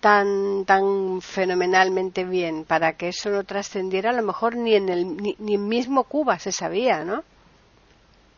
tan, 0.00 0.64
tan 0.64 1.20
fenomenalmente 1.20 2.24
bien 2.24 2.64
para 2.64 2.94
que 2.94 3.08
eso 3.08 3.30
no 3.30 3.44
trascendiera, 3.44 4.10
a 4.10 4.12
lo 4.12 4.22
mejor 4.22 4.56
ni 4.56 4.74
en 4.74 4.88
el 4.88 5.16
ni, 5.16 5.36
ni 5.38 5.58
mismo 5.58 6.04
Cuba 6.04 6.38
se 6.38 6.52
sabía, 6.52 7.04
¿no? 7.04 7.24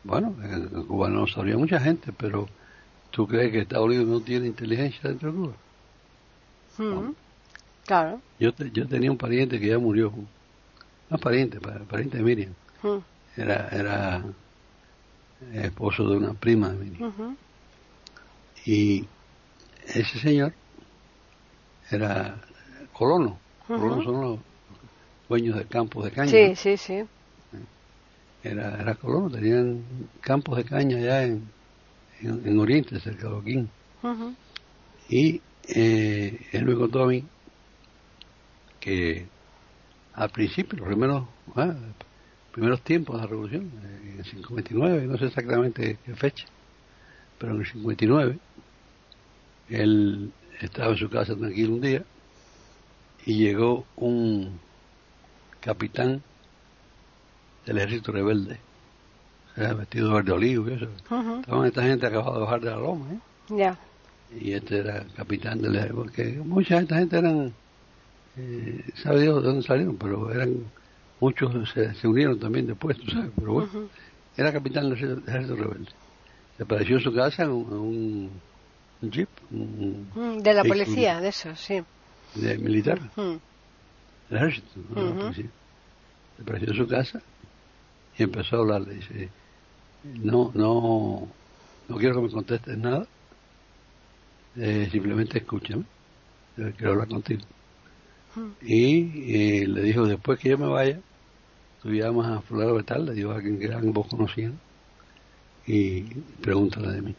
Bueno, 0.05 0.35
en 0.43 0.85
Cuba 0.87 1.09
no 1.09 1.27
sabía 1.27 1.57
mucha 1.57 1.81
gente, 1.81 2.13
pero 2.17 2.49
¿tú 3.11 3.27
crees 3.27 3.53
que 3.53 3.61
Estados 3.61 3.87
Unidos 3.87 4.07
no 4.07 4.21
tiene 4.21 4.47
inteligencia 4.47 5.01
dentro 5.11 5.33
de 5.33 5.39
Cuba? 5.39 5.53
Mm, 6.79 7.13
claro. 7.85 8.21
Yo, 8.39 8.51
yo 8.73 8.87
tenía 8.87 9.11
un 9.11 9.19
pariente 9.19 9.59
que 9.59 9.67
ya 9.67 9.79
murió, 9.79 10.13
no 11.11 11.19
pariente, 11.19 11.59
pariente 11.61 12.19
de 12.19 12.23
Miriam. 12.23 12.53
Mm. 12.83 12.99
Era, 13.37 13.69
era 13.69 14.25
esposo 15.53 16.09
de 16.09 16.17
una 16.17 16.35
prima 16.35 16.71
de 16.71 16.85
Miriam. 16.85 17.37
Y 18.65 19.05
ese 19.87 20.19
señor 20.21 20.53
era 21.91 22.41
colono. 22.93 23.39
Colonos 23.67 24.05
son 24.05 24.21
los 24.21 24.39
dueños 25.29 25.57
de 25.57 25.65
campos 25.67 26.05
de 26.05 26.11
caña. 26.11 26.31
Sí, 26.31 26.57
sí, 26.57 26.77
sí 26.77 27.05
era, 28.43 28.81
era 28.81 28.95
colono, 28.95 29.31
tenían 29.31 29.83
campos 30.21 30.57
de 30.57 30.65
caña 30.65 30.97
allá 30.97 31.25
en, 31.25 31.43
en, 32.21 32.59
Oriente, 32.59 33.01
cerca 33.01 33.29
de 33.29 33.35
Joaquín. 33.35 33.69
Y 35.09 35.41
eh, 35.69 36.39
él 36.53 36.65
me 36.65 36.75
contó 36.75 37.03
a 37.03 37.07
mí 37.07 37.25
que 38.81 39.27
al 40.15 40.31
principio, 40.31 40.79
los 40.79 40.89
primeros, 40.89 41.25
ah, 41.57 41.75
primeros 42.53 42.81
tiempos 42.83 43.17
de 43.17 43.23
la 43.23 43.29
revolución, 43.29 43.71
en 44.05 44.19
el 44.19 44.25
59, 44.25 45.07
no 45.07 45.19
sé 45.19 45.27
exactamente 45.27 45.99
qué 46.05 46.15
fecha, 46.15 46.47
pero 47.39 47.55
en 47.55 47.61
el 47.61 47.67
59, 47.67 48.39
él 49.71 50.33
estaba 50.61 50.91
en 50.93 50.97
su 50.97 51.09
casa 51.09 51.37
tranquilo 51.37 51.75
un 51.75 51.81
día 51.81 52.05
y 53.25 53.39
llegó 53.39 53.85
un 53.97 54.59
capitán 55.61 56.23
del 57.67 57.79
ejército 57.79 58.13
rebelde, 58.13 58.59
vestido 59.57 60.09
de 60.09 60.15
verde 60.15 60.33
olivo 60.33 60.69
y 60.71 60.75
eso. 60.75 60.89
Estaban 61.41 61.67
esta 61.67 61.83
gente 61.83 62.07
acababa 62.07 62.35
de 62.35 62.41
bajar 62.41 62.61
de 62.61 62.71
la 62.71 62.77
loma, 62.77 63.07
¿eh? 63.13 63.19
Ya. 63.51 63.79
Y 64.41 64.53
este 64.53 64.79
era 64.79 65.05
capitán 65.17 65.61
del 65.61 65.77
ejército, 65.77 66.03
porque 66.03 66.41
mucha 66.45 66.77
de 66.77 66.83
esta 66.83 66.99
gente 66.99 67.19
eran, 67.19 67.53
eh, 68.37 68.85
sabe 68.95 69.23
Dios 69.23 69.43
de 69.43 69.49
dónde 69.49 69.67
salieron, 69.67 69.97
pero 69.97 70.33
eran, 70.33 70.65
muchos 71.21 71.71
se, 71.71 72.09
unieron 72.09 72.39
también 72.39 72.67
después, 72.67 72.97
tú 72.99 73.11
sabes, 73.11 73.31
pero 73.37 73.53
bueno, 73.53 73.71
era 74.37 74.53
capitán 74.53 74.89
del 74.89 75.23
ejército 75.27 75.57
rebelde. 75.57 75.91
Se 76.57 76.63
apareció 76.63 76.97
en 76.97 77.03
su 77.03 77.15
casa 77.15 77.45
en 77.45 77.51
un, 77.51 78.31
jeep. 79.01 79.29
de 79.51 80.55
la 80.55 80.65
policía, 80.65 81.21
de 81.21 81.29
eso, 81.29 81.55
sí. 81.57 81.83
De 82.35 82.59
militar. 82.59 83.01
Del 83.17 83.41
ejército, 84.31 84.81
Se 85.33 86.43
apareció 86.43 86.71
en 86.71 86.77
su 86.77 86.87
casa 86.87 87.23
y 88.17 88.23
empezó 88.23 88.57
a 88.57 88.59
hablar. 88.61 88.83
Le 88.83 88.95
dice, 88.95 89.31
no, 90.05 90.51
no, 90.55 91.29
no 91.89 91.97
quiero 91.97 92.17
que 92.17 92.23
me 92.23 92.31
contestes 92.31 92.77
nada, 92.79 93.07
eh, 94.57 94.89
simplemente 94.91 95.39
escúchame, 95.39 95.85
quiero 96.55 96.93
hablar 96.93 97.09
contigo. 97.09 97.43
Hmm. 98.35 98.51
Y 98.61 99.67
le 99.67 99.83
dijo, 99.83 100.07
después 100.07 100.39
que 100.39 100.51
yo 100.51 100.59
me 100.59 100.69
vaya, 100.69 101.01
tú 101.83 101.91
llamas 101.91 102.39
a 102.39 102.41
fulano 102.41 102.83
tal, 102.85 103.07
le 103.07 103.15
digo 103.15 103.33
a 103.33 103.41
quien 103.41 103.59
que 103.59 103.73
ambos 103.73 104.09
conocían, 104.09 104.59
y 105.67 106.03
pregúntale 106.41 106.93
de 106.93 107.03
mí. 107.03 107.15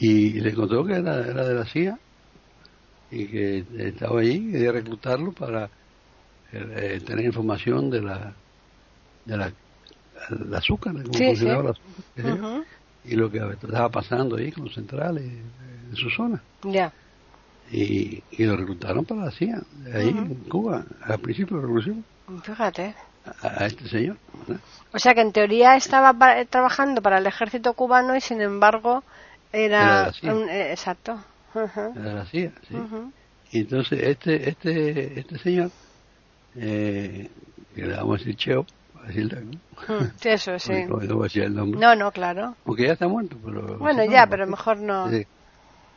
Y 0.00 0.40
le 0.40 0.54
contó 0.54 0.84
que 0.84 0.94
era, 0.94 1.26
era 1.26 1.46
de 1.46 1.54
la 1.54 1.64
CIA 1.64 1.98
y 3.10 3.26
que 3.26 3.64
estaba 3.78 4.20
allí, 4.20 4.50
quería 4.50 4.72
reclutarlo 4.72 5.32
para 5.32 5.70
eh, 6.52 7.00
tener 7.06 7.24
información 7.24 7.90
de 7.90 8.02
la 8.02 8.34
de 9.24 9.36
la, 9.36 9.52
el 10.30 10.54
azúcar, 10.54 10.94
y 13.04 13.14
lo 13.14 13.30
que 13.30 13.38
estaba 13.38 13.88
pasando 13.88 14.36
ahí 14.36 14.52
con 14.52 14.64
los 14.64 14.74
centrales 14.74 15.24
en 15.24 15.96
su 15.96 16.10
zona. 16.10 16.42
Ya. 16.62 16.92
Y, 17.70 18.22
y, 18.30 18.44
lo 18.44 18.56
reclutaron 18.56 19.04
para 19.04 19.24
la 19.24 19.30
CIA, 19.32 19.60
ahí 19.92 20.08
en 20.08 20.34
Cuba, 20.48 20.84
al 21.02 21.18
principio 21.18 21.56
de 21.56 21.62
la 21.62 21.66
revolución. 21.66 22.04
Fíjate. 22.42 22.94
A, 23.42 23.66
este 23.66 23.88
señor. 23.88 24.16
O 24.92 24.98
sea 25.00 25.14
que 25.14 25.20
en 25.20 25.32
teoría 25.32 25.74
estaba 25.74 26.14
trabajando 26.44 27.02
para 27.02 27.18
el 27.18 27.26
ejército 27.26 27.72
cubano 27.72 28.14
y 28.14 28.20
sin 28.20 28.40
embargo 28.40 29.02
era, 29.64 30.12
un, 30.22 30.48
eh, 30.48 30.72
exacto. 30.72 31.18
Era 31.54 32.14
la 32.14 32.26
CIA, 32.26 32.52
sí. 32.68 32.76
Y 33.52 33.60
entonces 33.60 34.00
este 34.02 34.50
este 34.50 35.20
este 35.20 35.38
señor, 35.38 35.70
eh, 36.56 37.30
que 37.74 37.82
le 37.82 37.96
vamos 37.96 38.16
a 38.16 38.18
decir 38.18 38.36
Cheo, 38.36 38.66
Hmm, 39.06 40.04
sí, 40.20 40.28
eso, 40.28 40.58
sí. 40.58 40.72
No, 40.86 41.94
no, 41.94 42.10
claro. 42.10 42.56
Porque 42.64 42.86
ya 42.86 42.94
está 42.94 43.08
muerto, 43.08 43.36
pero... 43.44 43.78
Bueno, 43.78 44.04
ya, 44.04 44.26
pero 44.26 44.46
mejor 44.46 44.78
no... 44.78 45.10
Sí. 45.10 45.26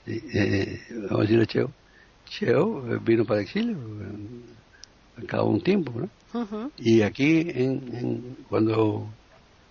Eh, 0.06 0.80
vamos 0.92 1.20
a 1.20 1.22
decirle 1.22 1.48
Cheo. 1.48 1.72
Cheo 2.26 2.94
eh, 2.94 3.00
vino 3.02 3.26
para 3.26 3.40
el 3.40 3.46
exilio, 3.46 3.78
al 5.18 5.26
cabo 5.26 5.50
de 5.50 5.54
un 5.56 5.62
tiempo, 5.62 5.92
¿no? 5.96 6.72
Y 6.78 7.02
aquí, 7.02 7.48
en, 7.50 8.38
cuando 8.48 9.08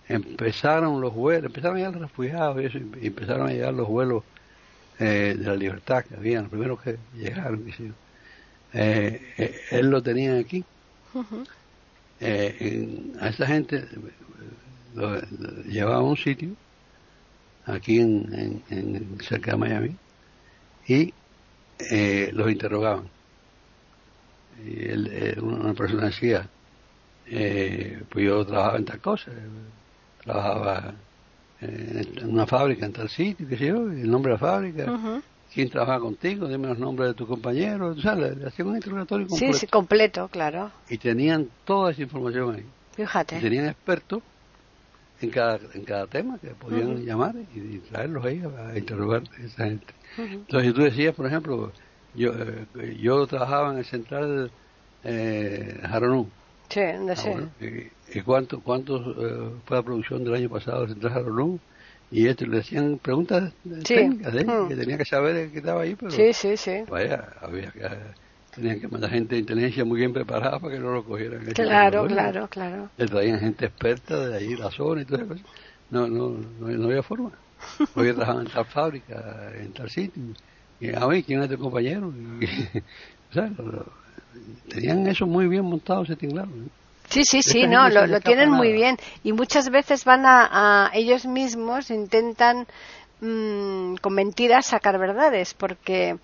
empezaron 0.09 0.99
los 0.99 1.13
vuelos, 1.13 1.45
empezaron 1.45 1.77
a 1.77 1.79
llegar 1.79 1.93
los 1.93 2.01
refugiados 2.01 2.61
y, 2.61 2.65
eso, 2.65 2.79
y 2.99 3.07
empezaron 3.07 3.47
a 3.47 3.51
llegar 3.51 3.73
los 3.73 3.87
vuelos 3.87 4.23
eh, 4.97 5.35
de 5.37 5.45
la 5.45 5.55
libertad 5.55 6.03
que 6.03 6.15
habían, 6.15 6.43
los 6.43 6.49
primeros 6.49 6.81
que 6.81 6.97
llegaron, 7.15 7.63
eh, 8.73 9.33
eh, 9.37 9.61
él 9.71 9.87
lo 9.87 10.01
tenía 10.01 10.37
aquí. 10.37 10.65
Eh, 12.19 13.13
a 13.21 13.29
esa 13.29 13.47
gente 13.47 13.87
lo, 14.95 15.21
llevaba 15.63 15.97
a 15.97 16.01
un 16.01 16.17
sitio 16.17 16.49
aquí 17.65 17.99
en, 17.99 18.61
en, 18.69 19.17
cerca 19.21 19.51
de 19.51 19.57
Miami 19.57 19.95
y 20.87 21.13
eh, 21.79 22.31
los 22.33 22.51
interrogaban. 22.51 23.07
Y 24.65 24.89
él, 24.89 25.09
eh, 25.11 25.39
una 25.39 25.73
persona 25.73 26.07
decía 26.07 26.49
eh, 27.31 28.01
pues 28.09 28.25
yo 28.25 28.45
trabajaba 28.45 28.77
en 28.77 28.85
tal 28.85 28.99
cosa 28.99 29.31
trabajaba 30.23 30.93
en 31.61 32.29
una 32.29 32.45
fábrica 32.45 32.85
en 32.85 32.93
tal 32.93 33.09
sitio, 33.09 33.47
qué 33.47 33.57
sé 33.57 33.67
yo, 33.67 33.77
el 33.77 34.09
nombre 34.09 34.31
de 34.31 34.33
la 34.35 34.39
fábrica, 34.39 35.21
quién 35.53 35.69
trabaja 35.69 35.99
contigo, 35.99 36.47
dime 36.47 36.67
los 36.67 36.79
nombres 36.79 37.09
de 37.09 37.13
tus 37.15 37.27
compañeros, 37.27 37.97
o 37.97 38.01
sea, 38.01 38.15
le, 38.15 38.45
hacían 38.45 38.69
un 38.69 38.75
interrogatorio 38.75 39.27
completo. 39.27 39.53
Sí, 39.53 39.59
sí, 39.59 39.67
completo, 39.67 40.27
claro. 40.29 40.71
Y 40.89 40.97
tenían 40.97 41.49
toda 41.65 41.91
esa 41.91 42.01
información 42.01 42.55
ahí. 42.55 42.65
Fíjate. 42.95 43.39
tenían 43.39 43.67
expertos 43.67 44.21
en 45.21 45.29
cada, 45.29 45.59
en 45.73 45.83
cada 45.83 46.07
tema 46.07 46.37
que 46.39 46.49
podían 46.49 47.05
llamar 47.05 47.35
y, 47.53 47.77
traerlos 47.79 48.25
ahí 48.25 48.41
a, 48.57 48.77
interrogar 48.77 49.23
a 49.37 49.43
esa 49.43 49.65
gente. 49.65 49.93
Entonces, 50.17 50.73
tú 50.73 50.81
decías, 50.81 51.13
por 51.15 51.27
ejemplo, 51.27 51.71
yo, 52.15 52.31
eh, 52.33 52.97
yo 52.99 53.25
trabajaba 53.27 53.71
en 53.71 53.79
el 53.79 53.85
central 53.85 54.51
eh, 55.03 55.79
Jaronú. 55.81 56.29
Sí, 56.69 56.81
no 56.99 57.15
sé. 57.15 57.35
Ah, 57.35 57.65
¿Y, 58.13 58.21
cuánto, 58.21 58.61
cuánto 58.61 58.97
eh, 58.97 59.51
fue 59.65 59.77
la 59.77 59.83
producción 59.83 60.23
del 60.23 60.35
año 60.35 60.49
pasado 60.49 60.81
del 60.81 60.91
central 60.91 61.13
Jaronú? 61.13 61.59
Y 62.11 62.27
esto, 62.27 62.45
le 62.45 62.59
hacían 62.59 62.97
preguntas 62.97 63.53
técnicas, 63.83 64.33
¿eh? 64.33 64.45
que 64.67 64.75
tenía 64.75 64.97
que 64.97 65.05
saber 65.05 65.51
que 65.51 65.59
estaba 65.59 65.81
ahí, 65.81 65.95
pero 65.95 66.09
sí, 66.09 66.33
sí, 66.33 66.57
sí. 66.57 66.83
vaya, 66.89 67.33
había 67.39 67.71
que 67.71 67.87
tenían 68.55 68.79
que 68.79 68.87
mandar 68.87 69.11
gente 69.11 69.35
de 69.35 69.41
inteligencia 69.41 69.85
muy 69.85 69.99
bien 69.99 70.13
preparada 70.13 70.59
para 70.59 70.73
que 70.73 70.79
no 70.79 70.91
lo 70.91 71.03
cogieran. 71.03 71.45
Claro, 71.53 72.07
claro, 72.07 72.47
claro. 72.47 72.89
Le 72.97 73.05
traían 73.05 73.39
gente 73.39 73.65
experta 73.65 74.27
de 74.27 74.37
ahí, 74.37 74.55
la 74.55 74.71
zona 74.71 75.01
y 75.01 75.05
todo 75.05 75.21
eso. 75.21 75.35
No, 75.91 76.07
no, 76.07 76.35
no, 76.59 76.85
había 76.85 77.03
forma. 77.03 77.31
Hoy 77.95 78.13
trabajaban 78.13 78.47
en 78.47 78.51
tal 78.51 78.65
fábrica, 78.65 79.51
en 79.55 79.73
tal 79.73 79.89
sitio. 79.89 80.23
Y 80.79 80.95
a 80.95 81.05
ver, 81.05 81.23
¿quién 81.23 81.41
es 81.41 81.49
tu 81.49 81.57
compañero? 81.57 82.07
o 83.29 83.33
sea, 83.33 83.51
tenían 84.69 85.07
eso 85.07 85.25
muy 85.25 85.47
bien 85.47 85.65
montado 85.65 86.03
ese 86.03 86.15
tinglado. 86.15 86.49
Sí, 87.09 87.23
sí, 87.23 87.41
sí, 87.41 87.65
no, 87.65 87.89
lo, 87.89 88.05
lo 88.05 88.21
tienen 88.21 88.51
muy 88.51 88.71
bien. 88.71 88.97
Y 89.23 89.33
muchas 89.33 89.69
veces 89.69 90.05
van 90.05 90.25
a, 90.25 90.87
a 90.87 90.91
ellos 90.93 91.25
mismos, 91.25 91.89
intentan 91.89 92.67
mmm, 93.19 93.95
con 93.95 94.13
mentiras 94.13 94.67
sacar 94.67 94.99
verdades, 94.99 95.55
porque 95.55 96.17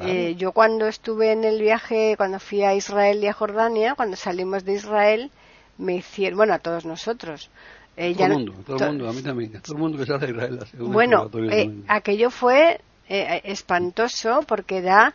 eh, 0.00 0.34
yo 0.36 0.50
cuando 0.50 0.88
estuve 0.88 1.30
en 1.30 1.44
el 1.44 1.60
viaje, 1.60 2.14
cuando 2.16 2.40
fui 2.40 2.62
a 2.62 2.74
Israel 2.74 3.22
y 3.22 3.28
a 3.28 3.32
Jordania, 3.32 3.94
cuando 3.94 4.16
salimos 4.16 4.64
de 4.64 4.72
Israel, 4.74 5.30
me 5.78 5.96
hicieron, 5.96 6.36
bueno, 6.36 6.54
a 6.54 6.58
todos 6.58 6.84
nosotros. 6.84 7.50
Eh, 7.96 8.12
todo 8.14 8.26
el 8.26 8.32
mundo, 8.32 8.54
todo 8.66 8.76
el 8.78 8.90
mundo, 8.90 9.08
a 9.08 9.12
mí 9.12 9.22
también, 9.22 9.52
todo 9.62 9.76
el 9.76 9.82
mundo 9.82 9.98
que 9.98 10.06
sale 10.06 10.26
de 10.26 10.32
Israel. 10.32 10.58
Bueno, 10.78 11.30
eh, 11.48 11.70
aquello 11.86 12.30
fue 12.30 12.80
eh, 13.08 13.40
espantoso 13.44 14.40
porque 14.48 14.82
da 14.82 15.14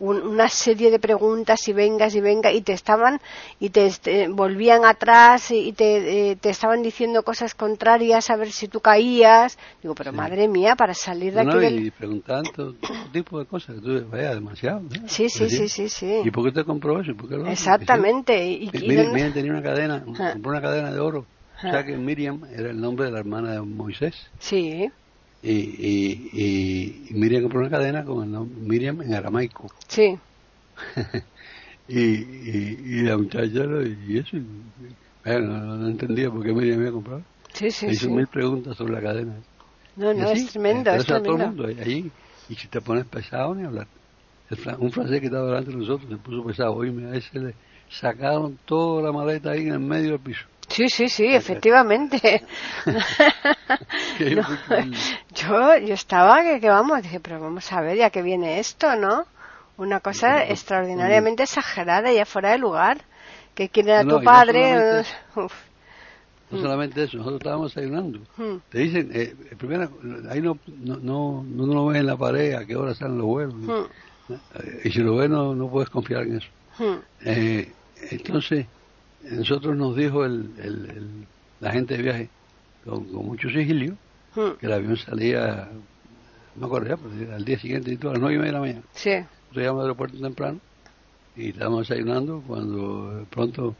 una 0.00 0.48
serie 0.48 0.90
de 0.90 0.98
preguntas 0.98 1.68
y 1.68 1.72
vengas 1.72 2.14
y 2.14 2.20
venga 2.20 2.50
y 2.50 2.62
te 2.62 2.72
estaban 2.72 3.20
y 3.58 3.70
te, 3.70 3.86
este, 3.86 4.28
volvían 4.28 4.84
atrás 4.84 5.50
y 5.50 5.72
te, 5.72 6.30
eh, 6.30 6.36
te, 6.36 6.50
estaban 6.50 6.82
diciendo 6.82 7.22
cosas 7.22 7.54
contrarias 7.54 8.30
a 8.30 8.36
ver 8.36 8.50
si 8.50 8.66
tú 8.66 8.80
caías. 8.80 9.58
Digo 9.82 9.94
pero 9.94 10.12
madre 10.12 10.48
mía 10.48 10.74
para 10.74 10.94
salir 10.94 11.34
de 11.34 11.40
aquí 11.40 11.86
y 11.86 11.90
preguntando 11.90 12.50
todo 12.50 12.74
tipo 13.12 13.38
de 13.38 13.46
cosas 13.46 13.76
que 13.76 13.82
tú 13.82 14.06
vaya 14.10 14.34
demasiado 14.34 14.82
sí 15.06 15.28
sí 15.28 15.48
sí 15.48 15.68
sí. 15.68 15.88
sí 15.88 16.20
y 16.24 16.30
por 16.30 16.44
qué 16.44 16.52
te 16.52 16.64
compró 16.64 17.00
eso 17.00 17.14
¿Por 17.14 17.28
qué 17.28 17.50
exactamente 17.50 18.46
y, 18.46 18.68
y, 18.68 18.70
tenía 18.70 19.52
una 19.52 19.62
cadena 19.62 20.02
compró 20.04 20.50
una 20.50 20.60
cadena 20.60 20.92
de 20.92 21.00
oro. 21.00 21.26
O 21.58 21.60
sea 21.60 21.84
que 21.84 21.94
Miriam 21.94 22.42
era 22.56 22.70
el 22.70 22.80
nombre 22.80 23.04
de 23.04 23.12
la 23.12 23.18
hermana 23.18 23.52
de 23.52 23.60
Moisés. 23.60 24.14
Sí 24.38 24.90
y, 25.42 25.52
y, 25.52 27.06
y, 27.08 27.14
Miriam 27.14 27.42
compró 27.42 27.60
una 27.60 27.70
cadena 27.70 28.04
con 28.04 28.24
el 28.24 28.30
nombre 28.30 28.60
Miriam 28.60 29.00
en 29.00 29.14
aramaico. 29.14 29.68
Sí. 29.88 30.18
y, 31.88 31.98
y, 31.98 33.02
la 33.02 33.16
muchacha 33.16 33.46
y 33.46 34.18
eso, 34.18 34.36
bueno, 35.24 35.76
no, 35.76 35.88
entendía 35.88 36.30
por 36.30 36.44
qué 36.44 36.52
Miriam 36.52 36.80
había 36.80 36.92
comprado. 36.92 37.22
Sí, 37.54 37.70
sí, 37.70 37.86
hizo 37.86 38.10
mil 38.10 38.26
preguntas 38.26 38.76
sobre 38.76 38.92
la 38.92 39.00
cadena. 39.00 39.34
No, 39.96 40.12
no, 40.14 40.30
es 40.30 40.46
tremendo, 40.48 40.90
es 40.92 41.06
tremendo. 41.06 41.32
todo 41.32 41.42
el 41.42 41.46
mundo 41.48 41.82
ahí, 41.82 42.10
y 42.48 42.54
si 42.54 42.68
te 42.68 42.80
pones 42.80 43.06
pesado 43.06 43.54
ni 43.54 43.64
hablar. 43.64 43.86
un 44.78 44.92
francés 44.92 45.20
que 45.20 45.26
estaba 45.26 45.46
delante 45.46 45.70
de 45.70 45.76
nosotros 45.76 46.10
se 46.10 46.16
puso 46.16 46.44
pesado, 46.44 46.74
oye, 46.74 46.92
a 47.06 47.16
ese 47.16 47.38
le 47.38 47.54
sacaron 47.88 48.58
toda 48.66 49.02
la 49.02 49.12
maleta 49.12 49.52
ahí 49.52 49.62
en 49.62 49.72
el 49.72 49.80
medio 49.80 50.12
del 50.12 50.20
piso. 50.20 50.44
Sí, 50.68 50.88
sí, 50.88 51.08
sí, 51.08 51.26
efectivamente. 51.26 52.44
yo, 55.42 55.76
yo 55.78 55.94
estaba 55.94 56.42
que, 56.42 56.60
que, 56.60 56.68
vamos, 56.68 57.02
dije, 57.02 57.20
pero 57.20 57.40
vamos 57.40 57.72
a 57.72 57.80
ver, 57.80 57.96
ya 57.96 58.10
que 58.10 58.22
viene 58.22 58.58
esto, 58.58 58.96
¿no? 58.96 59.26
Una 59.76 60.00
cosa 60.00 60.44
extraordinariamente 60.44 61.42
exagerada 61.44 62.12
y 62.12 62.22
fuera 62.24 62.50
de 62.50 62.58
lugar. 62.58 62.98
Que 63.54 63.68
quiere 63.68 63.96
a 63.96 64.04
tu 64.04 64.22
padre. 64.22 65.04
No 66.50 66.60
solamente, 66.60 67.04
eso, 67.04 67.16
nosotros 67.16 67.40
estábamos 67.40 67.72
desayunando. 67.72 68.18
Hmm. 68.36 68.56
Te 68.70 68.78
dicen, 68.80 69.10
eh, 69.14 69.36
primero, 69.56 69.88
ahí 70.28 70.42
no, 70.42 70.58
no, 70.66 70.96
no, 70.96 71.44
no 71.44 71.66
lo 71.66 71.86
ves 71.86 72.00
en 72.00 72.06
la 72.06 72.16
pared 72.16 72.54
a 72.54 72.66
qué 72.66 72.74
hora 72.74 72.92
salen 72.92 73.18
los 73.18 73.26
vuelos. 73.26 73.54
Hmm. 73.54 74.34
Eh, 74.56 74.80
y 74.86 74.90
si 74.90 74.98
lo 74.98 75.14
ves, 75.14 75.30
no, 75.30 75.54
no 75.54 75.68
puedes 75.68 75.90
confiar 75.90 76.22
en 76.22 76.38
eso. 76.38 76.48
Hmm. 76.76 76.98
Eh, 77.24 77.72
entonces, 78.10 78.66
nosotros 79.22 79.76
nos 79.76 79.94
dijo 79.94 80.24
el, 80.24 80.50
el, 80.58 81.26
la 81.60 81.70
gente 81.70 81.96
de 81.96 82.02
viaje 82.02 82.28
con, 82.84 83.12
mucho 83.12 83.48
sigilio. 83.48 83.96
Que 84.34 84.66
el 84.66 84.72
avión 84.72 84.96
salía, 84.96 85.68
no 86.56 86.84
ya, 86.84 86.96
pero 86.96 87.34
al 87.34 87.44
día 87.44 87.58
siguiente, 87.58 87.98
a 88.02 88.12
las 88.12 88.20
nueve 88.20 88.34
y 88.34 88.38
media 88.38 88.46
de 88.46 88.52
la 88.52 88.60
mañana. 88.60 88.82
Sí. 88.92 89.10
Llegamos 89.52 89.80
al 89.80 89.86
aeropuerto 89.86 90.18
temprano 90.18 90.60
y 91.36 91.50
estábamos 91.50 91.88
desayunando 91.88 92.42
cuando 92.46 93.26
pronto 93.30 93.74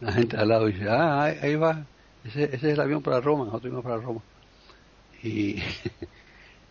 la 0.00 0.12
gente 0.12 0.36
al 0.36 0.48
lado 0.48 0.66
dice, 0.66 0.88
ah, 0.88 1.24
ahí, 1.24 1.54
va, 1.54 1.86
ese, 2.24 2.44
ese, 2.44 2.56
es 2.56 2.64
el 2.64 2.80
avión 2.80 3.02
para 3.02 3.20
Roma, 3.20 3.44
nosotros 3.44 3.66
íbamos 3.66 3.84
para 3.84 3.96
Roma. 3.98 4.20
Y 5.22 5.56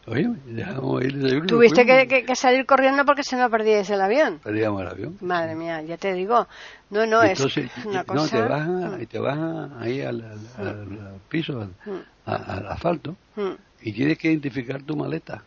Oye, 0.08 0.30
dejamos 0.46 1.04
ir 1.04 1.46
¿Tuviste 1.46 1.86
que, 1.86 2.26
que, 2.26 2.36
salir 2.36 2.66
corriendo 2.66 3.06
porque 3.06 3.24
se 3.24 3.36
nos 3.38 3.52
perdía 3.52 3.82
el 3.82 4.02
avión? 4.02 4.40
Perdíamos 4.44 4.82
el 4.82 4.88
avión. 4.88 5.18
Madre 5.22 5.56
mía, 5.56 5.82
ya 5.84 5.98
te 5.98 6.14
digo. 6.14 6.48
No, 6.90 7.06
no, 7.06 7.22
es 7.22 7.40
una 7.86 8.04
cosa... 8.04 8.16
No, 8.16 8.28
te 8.28 8.50
bajan, 8.50 9.02
mm. 9.02 9.06
te 9.06 9.20
bajan 9.20 9.74
ahí 9.80 10.02
al, 10.02 10.24
al, 10.58 11.20
piso, 11.30 11.62
al, 11.62 11.70
mm. 11.86 12.02
al 12.26 12.68
asfalto, 12.68 13.16
mm. 13.36 13.52
y 13.84 13.94
tienes 13.94 14.18
que 14.18 14.30
identificar 14.30 14.82
tu 14.82 14.96
maleta. 14.96 15.44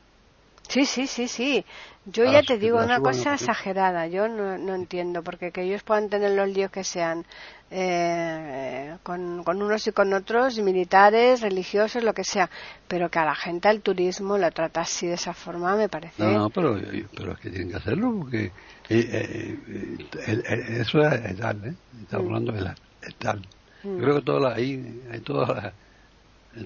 Sí, 0.69 0.85
sí, 0.87 1.07
sí, 1.07 1.29
sí. 1.29 1.65
Yo 2.07 2.25
ya 2.25 2.43
te 2.43 2.59
digo 2.59 2.79
una 2.79 3.01
cosa 3.01 3.35
exagerada. 3.35 4.07
Yo 4.07 4.29
no, 4.29 4.59
no 4.59 4.75
entiendo, 4.75 5.23
porque 5.23 5.53
que 5.53 5.63
ellos 5.63 5.83
puedan 5.83 6.11
tener 6.11 6.33
los 6.33 6.49
líos 6.49 6.71
que 6.71 6.85
sean 6.85 7.25
eh, 7.71 8.97
con, 9.03 9.43
con, 9.43 9.63
unos 9.63 9.87
y 9.87 9.93
con 9.93 10.13
otros, 10.13 10.59
militares, 10.59 11.41
religiosos, 11.41 12.05
lo 12.05 12.13
que 12.13 12.23
sea, 12.23 12.51
pero 12.87 13.09
que 13.09 13.19
a 13.19 13.25
la 13.25 13.35
gente 13.35 13.69
al 13.69 13.81
turismo 13.81 14.37
la 14.37 14.51
trata 14.51 14.83
así 14.83 15.07
de 15.07 15.15
esa 15.15 15.33
forma 15.33 15.75
me 15.77 15.89
parece. 15.89 16.23
No, 16.23 16.33
no, 16.33 16.51
pero, 16.51 16.79
pero 17.17 17.33
es 17.33 17.39
que 17.41 17.51
tienen 17.51 17.71
que 17.71 17.77
hacerlo, 17.77 18.15
porque 18.21 18.53
eh, 18.91 19.59
eh, 19.69 20.79
eso 20.81 21.01
es, 21.01 21.37
tal, 21.37 21.65
¿eh? 21.65 21.75
Estamos 22.03 22.27
hablando 22.27 22.53
de 22.53 22.75
tal. 23.19 23.43
Yo 23.83 23.91
mm. 23.91 23.99
creo 23.99 24.15
que 24.17 24.23
todas 24.23 24.43
las, 24.43 24.59
ahí, 24.59 25.03
hay 25.11 25.21
todas 25.21 25.49
las, 25.49 25.73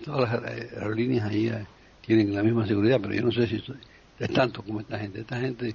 todas 0.04 0.42
las 0.42 0.42
aerolíneas 0.42 1.28
ahí 1.28 1.50
tienen 2.08 2.34
la 2.34 2.42
misma 2.42 2.66
seguridad, 2.66 2.98
pero 3.02 3.12
yo 3.12 3.20
no 3.20 3.30
sé 3.30 3.46
si 3.46 3.62
es 4.18 4.30
tanto 4.32 4.62
como 4.62 4.80
esta 4.80 4.98
gente. 4.98 5.20
Esta 5.20 5.38
gente 5.38 5.74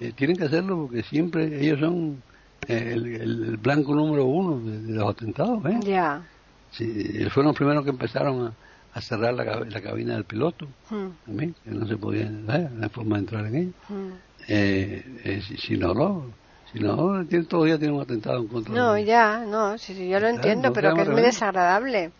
eh, 0.00 0.12
tienen 0.16 0.36
que 0.36 0.44
hacerlo 0.44 0.76
porque 0.82 1.04
siempre 1.04 1.60
ellos 1.60 1.78
son 1.78 2.20
eh, 2.66 2.90
el, 2.92 3.06
el, 3.06 3.56
blanco 3.56 3.94
número 3.94 4.24
uno 4.24 4.58
de, 4.58 4.92
los 4.94 5.08
atentados. 5.08 5.64
¿eh? 5.66 5.78
Ya. 5.84 6.22
Sí, 6.72 7.24
fueron 7.30 7.50
los 7.50 7.56
primeros 7.56 7.84
que 7.84 7.90
empezaron 7.90 8.52
a, 8.92 9.00
cerrar 9.00 9.32
la, 9.32 9.44
la, 9.44 9.80
cabina 9.80 10.14
del 10.14 10.24
piloto, 10.24 10.66
hmm. 10.90 11.08
también, 11.26 11.54
que 11.62 11.70
no 11.70 11.86
se 11.86 11.96
podía, 11.96 12.28
no 12.28 12.52
hay 12.52 12.88
forma 12.88 13.16
de 13.16 13.20
entrar 13.20 13.46
en 13.46 13.54
ella. 13.54 13.70
Hmm. 13.88 14.10
Eh, 14.48 15.20
eh, 15.22 15.42
si, 15.56 15.76
no, 15.76 15.94
no, 15.94 16.24
si 16.72 16.80
no, 16.80 17.24
tiene, 17.26 17.44
todavía 17.44 17.78
tiene 17.78 17.94
un 17.94 18.02
atentado 18.02 18.38
en 18.38 18.48
contra 18.48 18.74
No, 18.74 18.98
ya, 18.98 19.44
no, 19.46 19.78
sí, 19.78 20.08
yo 20.08 20.18
lo 20.18 20.26
entiendo, 20.26 20.72
pero 20.72 20.96
que 20.96 21.02
es 21.02 21.08
muy 21.08 21.22
desagradable. 21.22 22.10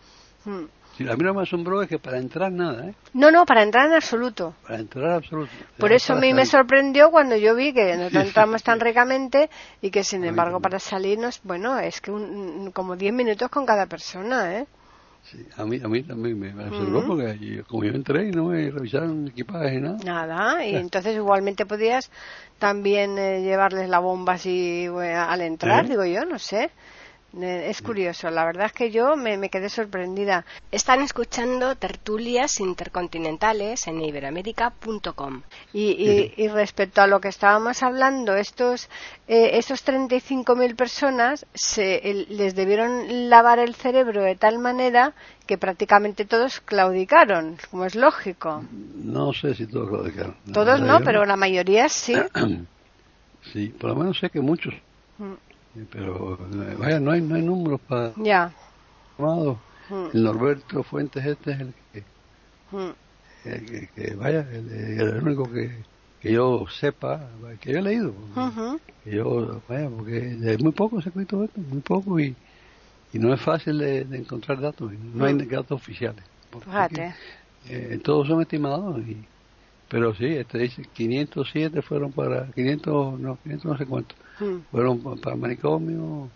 Hmm 0.45 0.63
a 1.09 1.15
mí 1.15 1.23
lo 1.23 1.31
que 1.31 1.37
me 1.37 1.43
asombró 1.43 1.81
es 1.81 1.89
que 1.89 1.99
para 1.99 2.17
entrar 2.17 2.51
nada, 2.51 2.87
¿eh? 2.87 2.93
No, 3.13 3.31
no, 3.31 3.45
para 3.45 3.63
entrar 3.63 3.87
en 3.87 3.93
absoluto. 3.93 4.53
Para 4.63 4.79
entrar 4.79 5.05
en 5.05 5.11
absoluto. 5.11 5.51
Por 5.77 5.91
eso 5.91 6.13
a 6.13 6.15
mí 6.17 6.33
me 6.33 6.45
sorprendió 6.45 7.11
cuando 7.11 7.35
yo 7.35 7.55
vi 7.55 7.73
que 7.73 7.95
no 7.97 8.19
entramos 8.19 8.63
tan 8.63 8.79
ricamente 8.79 9.49
y 9.81 9.91
que 9.91 10.03
sin 10.03 10.23
embargo 10.23 10.59
para 10.59 10.79
salirnos, 10.79 11.39
bueno, 11.43 11.79
es 11.79 12.01
que 12.01 12.11
un, 12.11 12.71
como 12.71 12.95
10 12.95 13.13
minutos 13.13 13.49
con 13.49 13.65
cada 13.65 13.85
persona, 13.85 14.59
¿eh? 14.59 14.67
Sí, 15.23 15.45
a 15.55 15.65
mí, 15.65 15.79
a 15.83 15.87
mí 15.87 16.01
también 16.01 16.39
me, 16.39 16.49
asombró 16.49 17.05
porque 17.05 17.63
como 17.67 17.83
yo 17.83 17.91
entré 17.91 18.29
y 18.29 18.31
no 18.31 18.45
me 18.45 18.71
revisaron 18.71 19.27
equipaje 19.27 19.79
nada. 19.79 19.97
Nada, 20.03 20.65
y 20.65 20.75
entonces 20.75 21.15
igualmente 21.15 21.67
podías 21.67 22.09
también 22.57 23.17
eh, 23.19 23.41
llevarles 23.41 23.87
la 23.87 23.99
bomba 23.99 24.33
así 24.33 24.87
al 24.87 25.41
entrar, 25.41 25.85
¿Eh? 25.85 25.89
digo 25.89 26.05
yo, 26.05 26.25
no 26.25 26.39
sé. 26.39 26.71
Eh, 27.39 27.69
Es 27.69 27.81
curioso, 27.81 28.29
la 28.29 28.43
verdad 28.43 28.65
es 28.65 28.73
que 28.73 28.91
yo 28.91 29.15
me, 29.15 29.37
me 29.37 29.49
quedé 29.49 29.69
sorprendida. 29.69 30.45
Están 30.71 31.01
escuchando 31.01 31.75
tertulias 31.75 32.59
intercontinentales 32.59 33.87
en 33.87 34.01
iberamérica.com. 34.01 35.41
Y, 35.71 35.91
y, 35.91 36.33
y 36.35 36.47
respecto 36.49 37.01
a 37.01 37.07
lo 37.07 37.21
que 37.21 37.29
estábamos 37.29 37.83
hablando, 37.83 38.35
estos, 38.35 38.89
eh, 39.27 39.51
estos 39.53 39.85
35.000 39.85 40.75
personas 40.75 41.45
se, 41.53 42.25
les 42.29 42.53
debieron 42.55 43.29
lavar 43.29 43.59
el 43.59 43.75
cerebro 43.75 44.21
de 44.23 44.35
tal 44.35 44.59
manera 44.59 45.13
que 45.47 45.57
prácticamente 45.57 46.25
todos 46.25 46.59
claudicaron, 46.59 47.57
como 47.69 47.85
es 47.85 47.95
lógico. 47.95 48.63
No 48.71 49.31
sé 49.33 49.55
si 49.55 49.67
todos 49.67 49.89
lo 49.89 50.03
dejaron. 50.03 50.35
Todos 50.53 50.81
no, 50.81 50.99
pero 51.01 51.25
la 51.25 51.35
mayoría 51.37 51.87
sí. 51.89 52.15
Sí, 53.53 53.69
por 53.69 53.89
lo 53.89 53.95
menos 53.95 54.19
sé 54.19 54.29
que 54.29 54.39
muchos. 54.39 54.71
Pero, 55.91 56.37
vaya, 56.79 56.99
no 56.99 57.11
hay, 57.11 57.21
no 57.21 57.35
hay 57.35 57.41
números 57.43 57.79
para 57.87 58.13
Ya. 58.17 58.51
Amado. 59.17 59.57
Mm, 59.89 60.15
El 60.15 60.23
Norberto 60.23 60.83
Fuentes 60.83 61.25
este 61.25 61.51
es 61.51 61.59
el 61.61 61.73
que, 61.93 62.03
mm, 62.71 62.91
el 63.45 63.65
que, 63.65 63.87
que, 63.95 64.15
vaya, 64.15 64.41
el, 64.51 64.69
el 64.99 65.23
único 65.23 65.51
que, 65.51 65.83
que 66.19 66.33
yo 66.33 66.65
sepa, 66.79 67.29
que 67.61 67.73
yo 67.73 67.79
he 67.79 67.81
leído. 67.81 68.13
Que 69.03 69.15
yo, 69.15 69.61
vaya, 69.67 69.89
porque 69.89 70.11
de 70.19 70.57
muy 70.57 70.71
poco 70.71 71.01
se 71.01 71.07
ha 71.07 71.11
escrito 71.11 71.43
esto, 71.43 71.59
muy 71.61 71.81
poco 71.81 72.19
y, 72.19 72.35
y 73.13 73.19
no 73.19 73.33
es 73.33 73.41
fácil 73.41 73.77
de, 73.77 74.03
de 74.05 74.17
encontrar 74.17 74.59
datos, 74.61 74.91
no 74.93 75.25
hay 75.25 75.33
Mm. 75.35 75.47
datos 75.49 75.71
oficiales. 75.71 76.23
Fíjate. 76.63 77.13
eh, 77.69 77.99
todos 78.03 78.27
son 78.27 78.41
estimados, 78.41 78.99
y, 79.07 79.25
pero 79.91 80.15
sí, 80.15 80.25
este 80.25 80.57
dice 80.57 80.83
507 80.93 81.81
fueron 81.81 82.11
para, 82.13 82.49
500, 82.53 83.19
no, 83.19 83.37
500 83.43 83.65
no 83.71 83.77
sé 83.77 83.85
cuántos, 83.85 84.17
Mm. 84.39 84.55
fueron 84.71 85.03
pa- 85.03 85.15
para 85.17 85.35
manicomio. 85.35 86.29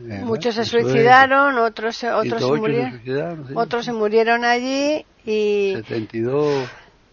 eh, 0.00 0.22
Muchos 0.24 0.54
se 0.54 0.64
suicidaron, 0.64 1.58
otros 1.58 1.96
se, 1.96 2.10
otros 2.10 2.40
se 2.40 2.46
108 2.46 2.54
se 2.54 2.60
murieron, 2.60 2.90
suicidaron, 2.92 3.46
sí. 3.48 3.52
otros 3.54 3.84
se 3.84 3.92
murieron 3.92 4.44
allí 4.44 5.04
y 5.24 5.72
72 5.74 6.68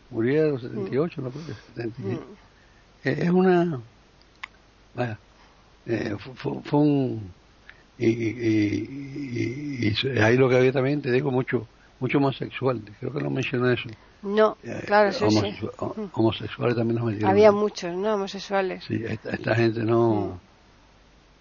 murieron, 0.09 0.59
78, 0.61 1.21
no 1.21 1.29
creo 1.31 1.45
que 1.45 1.53
77. 1.53 2.25
Mm. 2.25 2.35
Eh, 3.07 3.15
Es 3.23 3.29
una. 3.29 3.81
Vaya, 4.93 5.19
eh, 5.85 6.15
fu- 6.17 6.33
fu- 6.35 6.61
fue, 6.63 6.79
un. 6.79 7.33
Y, 7.97 8.07
y, 8.07 8.27
y- 8.29 9.87
y- 9.89 9.93
y 10.15 10.19
ahí 10.19 10.37
lo 10.37 10.47
que 10.49 10.55
había 10.57 10.71
también, 10.71 11.01
te 11.01 11.11
digo, 11.11 11.31
mucho 11.31 11.67
mucho 11.99 12.17
homosexual. 12.17 12.81
Creo 12.99 13.13
que 13.13 13.21
no 13.23 13.29
mencioné 13.29 13.73
eso. 13.73 13.89
no, 14.21 14.57
Eh, 14.63 14.83
claro, 14.85 15.11
sí, 15.11 15.25
sí. 15.29 15.55
ho- 15.77 16.09
Homosexuales 16.13 16.75
también 16.75 16.97
nos 16.97 17.05
metieron. 17.07 17.29
Había 17.31 17.51
muchos, 17.51 17.95
¿no? 17.95 18.15
Homosexuales. 18.15 18.83
Sí, 18.85 19.01
esta, 19.05 19.31
esta 19.31 19.55
gente 19.55 19.81
no. 19.83 20.39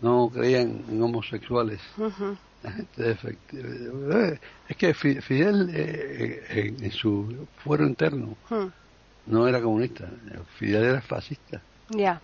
No 0.01 0.29
creían 0.29 0.85
en 0.90 1.03
homosexuales. 1.03 1.81
Ujú. 1.97 2.37
La 2.62 2.73
gente 2.73 3.17
eh, 3.53 4.38
Es 4.69 4.77
que 4.77 4.93
Fi- 4.95 5.21
Fidel, 5.21 5.71
eh, 5.73 6.43
eh, 6.49 6.75
en, 6.77 6.85
en 6.85 6.90
su 6.93 7.47
fuero 7.62 7.87
interno, 7.87 8.37
Mm. 8.51 8.67
no 9.27 9.49
era 9.49 9.61
comunista. 9.62 10.09
Fidel 10.59 10.85
era 10.85 11.01
fascista. 11.01 11.61
Ya, 11.90 12.21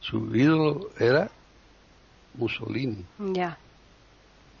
Su 0.00 0.34
ídolo 0.36 0.90
era 0.98 1.28
Mussolini 2.34 3.04
ya. 3.32 3.56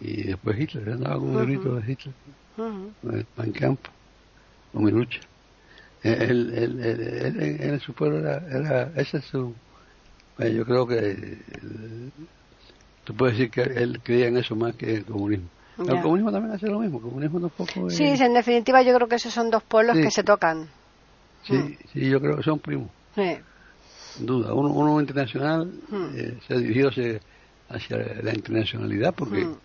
y 0.00 0.22
después 0.24 0.58
Hitler. 0.58 0.90
Andaba 0.90 1.16
con 1.16 1.30
un 1.30 1.36
Ujú. 1.36 1.44
grito 1.46 1.74
de 1.76 1.92
Hitler, 1.92 2.14
Ujú. 2.56 2.92
en 3.10 3.26
Mein 3.36 3.52
Kampf, 3.52 3.80
con 4.72 4.84
mi 4.84 4.90
lucha. 4.90 5.20
Él, 6.02 6.52
él, 6.54 6.80
él, 6.84 7.00
él- 7.40 7.60
en, 7.60 7.80
su 7.80 7.92
pueblo 7.94 8.18
era, 8.18 8.42
era, 8.50 8.92
ese 8.96 9.18
es 9.18 9.24
su, 9.24 9.54
eh, 10.38 10.52
yo 10.54 10.64
creo 10.66 10.86
que 10.86 11.38
tú 13.04 13.14
puedes 13.14 13.36
decir 13.38 13.50
que 13.50 13.62
él 13.62 14.00
creía 14.02 14.28
en 14.28 14.36
eso 14.36 14.54
más 14.56 14.74
que 14.76 14.90
en 14.90 14.96
el 14.98 15.04
comunismo. 15.04 15.48
El 15.78 16.00
comunismo 16.02 16.30
también 16.30 16.54
hace 16.54 16.66
lo 16.68 16.78
mismo, 16.78 16.98
el 16.98 17.02
comunismo 17.04 17.40
tampoco 17.40 17.88
es- 17.88 17.96
Sí, 17.96 18.04
en 18.04 18.34
definitiva 18.34 18.82
yo 18.82 18.94
creo 18.94 19.08
que 19.08 19.16
esos 19.16 19.32
son 19.32 19.50
dos 19.50 19.62
Sí. 19.96 20.02
que 20.02 20.10
se 20.10 20.22
tocan. 20.22 20.68
sí, 21.46 21.76
sí, 21.92 22.08
yo 22.08 22.20
creo 22.20 22.36
que 22.36 22.42
son 22.42 22.58
primos, 22.58 22.88
Sí. 23.14 23.36
sin 24.14 24.26
duda. 24.26 24.54
Uno, 24.54 24.70
uno 24.70 25.00
internacional 25.00 25.66
Mm. 25.88 26.04
eh, 26.16 26.38
se 26.46 26.54
ha 26.54 26.56
dirigido 26.58 26.88
hacia, 26.90 27.20
hacia 27.68 27.96
la 28.22 28.32
internacionalidad 28.34 29.12
porque 29.14 29.44
Mm. 29.44 29.56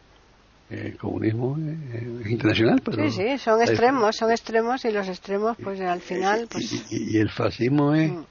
El 0.69 0.97
comunismo 0.97 1.58
es 1.58 2.32
internacional, 2.32 2.82
pero... 2.84 3.10
Sí, 3.10 3.12
sí, 3.12 3.38
son 3.39 3.62
extremos, 3.62 4.15
son 4.15 4.32
extremos 4.32 4.86
y 4.86 4.91
los 4.91 5.08
extremos, 5.08 5.58
pues 5.63 5.79
al 5.82 5.99
final, 6.01 6.43
y- 6.43 6.45
pues 6.47 6.71
y, 6.91 7.15
y 7.15 7.17
el 7.17 7.29
fascismo 7.29 7.93
es 7.95 8.12
Mm. 8.12 8.23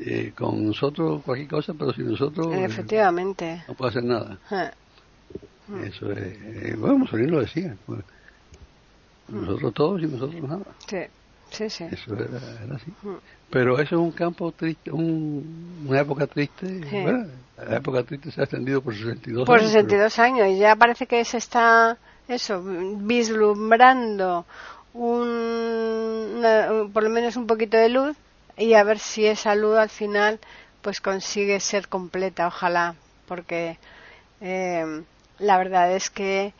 eh, 0.00 0.32
con 0.36 0.64
nosotros 0.66 1.22
cualquier 1.22 1.48
cosa, 1.48 1.72
pero 1.78 1.92
sin 1.92 2.06
nosotros 2.10 2.52
eh, 2.54 2.64
efectivamente. 2.64 3.62
no 3.68 3.74
puede 3.74 3.90
hacer 3.90 4.04
nada. 4.04 4.38
Ah, 4.50 4.72
Mm. 5.66 5.84
Eso 5.84 6.12
es. 6.12 6.18
eh, 6.18 6.76
bueno, 6.76 6.98
Mussolini 6.98 7.30
lo 7.30 7.40
decía. 7.40 7.74
pues, 7.86 8.04
nosotros 9.28 9.72
todos 9.72 10.02
y 10.02 10.06
nosotros 10.06 10.42
nada. 10.42 10.64
Sí, 10.86 10.98
sí, 11.54 11.70
sí. 11.70 11.84
Eso 11.90 12.14
era, 12.14 12.24
era 12.64 12.76
así. 12.76 12.90
Mm. 13.02 13.14
Pero 13.50 13.74
eso 13.76 13.94
es 13.96 14.00
un 14.00 14.12
campo 14.12 14.52
triste, 14.52 14.90
un- 14.90 15.84
una 15.88 16.00
época 16.00 16.26
triste. 16.26 16.66
Sí. 16.66 17.00
bueno, 17.02 17.26
la 17.56 17.76
época 17.76 18.02
triste 18.02 18.30
se 18.30 18.40
ha 18.40 18.44
extendido 18.44 18.82
por 18.82 18.94
62 18.94 19.46
Por 19.46 19.58
años. 19.60 19.70
62 19.70 20.18
años 20.18 20.48
y 20.48 20.58
ya 20.58 20.74
parece 20.76 21.06
que 21.06 21.24
se 21.24 21.38
está, 21.38 21.96
eso, 22.28 22.62
vislumbrando 22.64 24.44
un, 24.92 26.34
una- 26.38 26.68
por 26.92 27.02
lo 27.02 27.10
menos 27.10 27.36
un 27.36 27.46
poquito 27.46 27.76
de 27.76 27.88
luz 27.88 28.16
y 28.56 28.74
a 28.74 28.84
ver 28.84 28.98
si 28.98 29.26
esa 29.26 29.54
luz 29.54 29.76
al 29.76 29.88
final 29.90 30.38
pues 30.82 31.00
consigue 31.00 31.58
ser 31.60 31.88
completa, 31.88 32.46
ojalá, 32.46 32.94
porque 33.26 33.78
eh, 34.40 35.02
la 35.38 35.58
verdad 35.58 35.92
es 35.92 36.10
que 36.10 36.52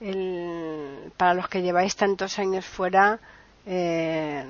el- 0.00 1.10
para 1.16 1.34
los 1.34 1.48
que 1.48 1.62
lleváis 1.62 1.96
tantos 1.96 2.38
años 2.38 2.64
fuera, 2.64 3.18
eh, 3.66 4.44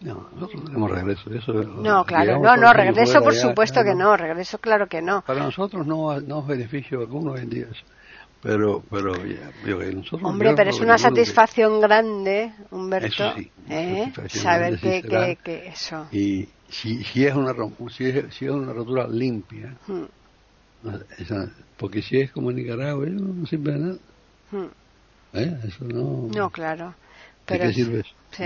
No, 0.00 0.28
nosotros 0.34 0.64
tenemos 0.64 0.90
regreso. 0.90 1.30
Eso, 1.32 1.52
no, 1.52 2.04
claro, 2.04 2.38
no, 2.40 2.56
no, 2.56 2.72
regreso 2.72 3.20
por 3.22 3.34
supuesto 3.34 3.82
que 3.82 3.94
no, 3.94 4.16
regreso 4.16 4.58
claro 4.58 4.86
que 4.86 5.02
no. 5.02 5.22
Para 5.22 5.40
nosotros 5.40 5.86
no, 5.86 6.20
no 6.20 6.40
es 6.40 6.46
beneficio 6.46 7.00
alguno 7.00 7.32
hoy 7.32 7.40
en 7.40 7.50
día. 7.50 7.66
Pero, 8.40 8.84
pero 8.88 9.16
ya, 9.26 9.50
nosotros. 9.92 10.22
Hombre, 10.22 10.52
pero 10.54 10.70
es 10.70 10.76
una 10.80 10.96
recuerdo 10.96 11.16
que- 11.16 11.24
satisfacción 11.24 11.80
grande, 11.80 12.52
Humberto, 12.70 13.24
Eso 13.24 13.34
sí, 13.36 13.50
¿eh? 13.68 13.98
satisfacción 14.04 14.42
saber 14.44 14.78
grande, 14.78 15.02
que, 15.02 15.08
que, 15.08 15.36
que 15.42 15.68
eso. 15.68 16.06
Y 16.12 16.48
si, 16.68 17.02
si 17.02 17.26
es 17.26 17.34
una 17.34 17.52
si 17.90 18.04
es, 18.06 18.34
si 18.34 18.44
es 18.44 18.50
una 18.52 18.72
rotura 18.72 19.08
limpia, 19.08 19.74
Mm, 19.88 20.04
no, 20.84 20.98
esa- 21.18 21.50
porque 21.76 22.00
si 22.00 22.20
es 22.20 22.30
como 22.30 22.50
en 22.50 22.56
Nicaragua, 22.58 23.06
no 23.06 23.44
sirve 23.46 23.72
de 23.72 23.78
nada. 23.80 23.98
mm. 24.52 24.66
¿eh? 25.32 25.58
Eso 25.66 25.84
no. 25.86 26.28
No, 26.32 26.50
claro. 26.50 26.90
¿De 26.90 26.94
Pero, 27.44 27.64
qué 27.64 27.72
sirve 27.72 28.00
eso? 28.00 28.14
Sí. 28.32 28.44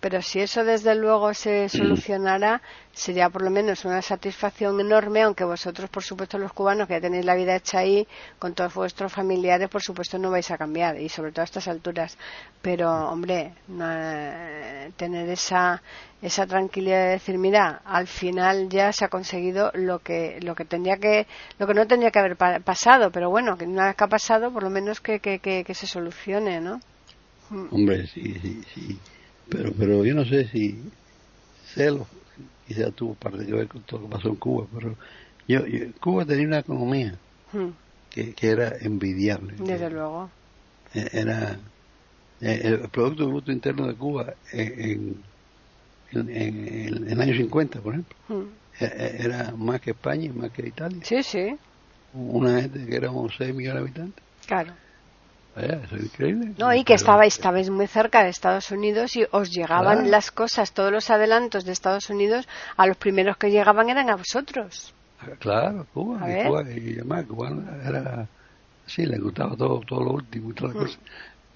Pero 0.00 0.22
si 0.22 0.40
eso 0.40 0.64
desde 0.64 0.94
luego 0.94 1.34
se 1.34 1.68
solucionara, 1.68 2.62
sería 2.92 3.30
por 3.30 3.42
lo 3.42 3.50
menos 3.50 3.84
una 3.84 4.00
satisfacción 4.02 4.80
enorme, 4.80 5.22
aunque 5.22 5.44
vosotros, 5.44 5.90
por 5.90 6.04
supuesto, 6.04 6.38
los 6.38 6.52
cubanos 6.52 6.86
que 6.88 6.94
ya 6.94 7.00
tenéis 7.00 7.24
la 7.24 7.34
vida 7.34 7.56
hecha 7.56 7.80
ahí, 7.80 8.06
con 8.38 8.54
todos 8.54 8.74
vuestros 8.74 9.12
familiares, 9.12 9.68
por 9.68 9.82
supuesto, 9.82 10.18
no 10.18 10.30
vais 10.30 10.50
a 10.52 10.58
cambiar, 10.58 11.00
y 11.00 11.08
sobre 11.08 11.32
todo 11.32 11.42
a 11.42 11.46
estas 11.46 11.68
alturas. 11.68 12.16
Pero, 12.62 12.90
hombre, 13.10 13.54
no, 13.68 13.86
tener 14.96 15.28
esa, 15.30 15.82
esa 16.22 16.46
tranquilidad 16.46 17.04
de 17.06 17.10
decir, 17.10 17.38
mira, 17.38 17.80
al 17.84 18.06
final 18.06 18.68
ya 18.68 18.92
se 18.92 19.04
ha 19.04 19.08
conseguido 19.08 19.70
lo 19.74 19.98
que, 20.00 20.38
lo 20.42 20.54
que 20.54 20.64
tendría 20.64 20.96
que, 20.98 21.26
lo 21.58 21.66
que 21.66 21.74
no 21.74 21.86
tendría 21.86 22.10
que 22.10 22.18
haber 22.20 22.36
pa- 22.36 22.60
pasado, 22.60 23.10
pero 23.10 23.30
bueno, 23.30 23.56
que 23.56 23.64
una 23.64 23.86
vez 23.86 23.96
que 23.96 24.04
ha 24.04 24.08
pasado, 24.08 24.52
por 24.52 24.62
lo 24.62 24.70
menos 24.70 25.00
que, 25.00 25.20
que, 25.20 25.40
que, 25.40 25.64
que 25.64 25.74
se 25.74 25.86
solucione, 25.86 26.60
¿no? 26.60 26.80
Hombre, 27.50 28.06
sí, 28.06 28.34
sí, 28.40 28.62
sí. 28.74 29.00
Pero, 29.50 29.72
pero 29.74 30.04
yo 30.04 30.14
no 30.14 30.24
sé 30.24 30.46
si 30.48 30.90
celos, 31.74 32.06
quizás 32.66 32.94
tuvo 32.94 33.14
parte 33.14 33.46
que 33.46 33.52
ver 33.52 33.68
con 33.68 33.82
todo 33.84 34.00
lo 34.00 34.08
que 34.08 34.12
pasó 34.16 34.28
en 34.28 34.36
Cuba, 34.36 34.66
pero 34.72 34.96
yo, 35.46 35.66
yo- 35.66 35.86
Cuba 36.00 36.24
tenía 36.26 36.46
una 36.46 36.58
economía 36.60 37.18
Mm, 37.52 37.70
que, 38.10 38.34
que 38.34 38.48
era 38.48 38.76
envidiable. 38.80 39.54
Desde 39.58 39.88
luego. 39.90 40.30
Eh, 40.94 41.08
Era 41.12 41.58
eh, 42.40 42.60
el 42.64 42.88
Producto 42.90 43.26
Bruto 43.28 43.50
Interno 43.52 43.86
de 43.86 43.96
Cuba 43.96 44.34
en, 44.52 45.24
en, 46.12 46.28
en- 46.28 46.28
en- 46.30 46.96
en 46.96 47.10
el 47.10 47.20
año 47.20 47.34
50, 47.34 47.80
por 47.80 47.94
ejemplo, 47.94 48.16
Mm. 48.28 48.42
eh, 48.80 49.16
era 49.20 49.54
más 49.56 49.80
que 49.80 49.90
España 49.90 50.24
y 50.26 50.30
más 50.30 50.50
que 50.50 50.66
Italia. 50.68 51.00
Sí, 51.04 51.22
sí, 51.22 51.56
Una 52.12 52.60
gente 52.62 52.86
que 52.86 52.96
éramos 52.96 53.34
6 53.36 53.54
millones 53.54 53.82
de 53.82 53.88
habitantes. 53.88 54.24
claro. 54.46 54.74
Es 55.56 55.90
increíble. 55.92 56.52
No, 56.56 56.72
y 56.72 56.78
que 56.84 56.92
Pero- 56.94 56.96
estabais, 56.96 57.34
estabais 57.34 57.68
muy 57.70 57.86
cerca 57.88 58.22
de 58.22 58.30
Estados 58.30 58.70
Unidos 58.70 59.16
y 59.16 59.26
os 59.32 59.50
llegaban 59.50 59.96
Claro. 59.98 60.10
las 60.10 60.30
cosas, 60.30 60.72
todos 60.72 60.92
los 60.92 61.10
adelantos 61.10 61.64
de 61.64 61.72
Estados 61.72 62.10
Unidos, 62.10 62.46
a 62.76 62.86
los 62.86 62.96
primeros 62.96 63.36
que 63.36 63.50
llegaban 63.50 63.88
eran 63.90 64.08
a 64.08 64.16
vosotros. 64.16 64.94
Claro, 65.40 65.84
Cuba, 65.92 66.22
A 66.22 66.40
y. 66.40 66.46
Cuba, 66.46 66.62
y 66.70 66.92
además 66.94 67.24
Cuba 67.26 67.50
era, 67.84 68.28
sí, 68.86 69.04
le 69.04 69.18
gustaba 69.18 69.56
todo, 69.56 69.80
todo 69.80 70.04
lo 70.04 70.10
último 70.12 70.50
y 70.50 70.54
todas 70.54 70.76
las 70.76 70.82
Mm. 70.82 70.86
cosas, 70.86 71.00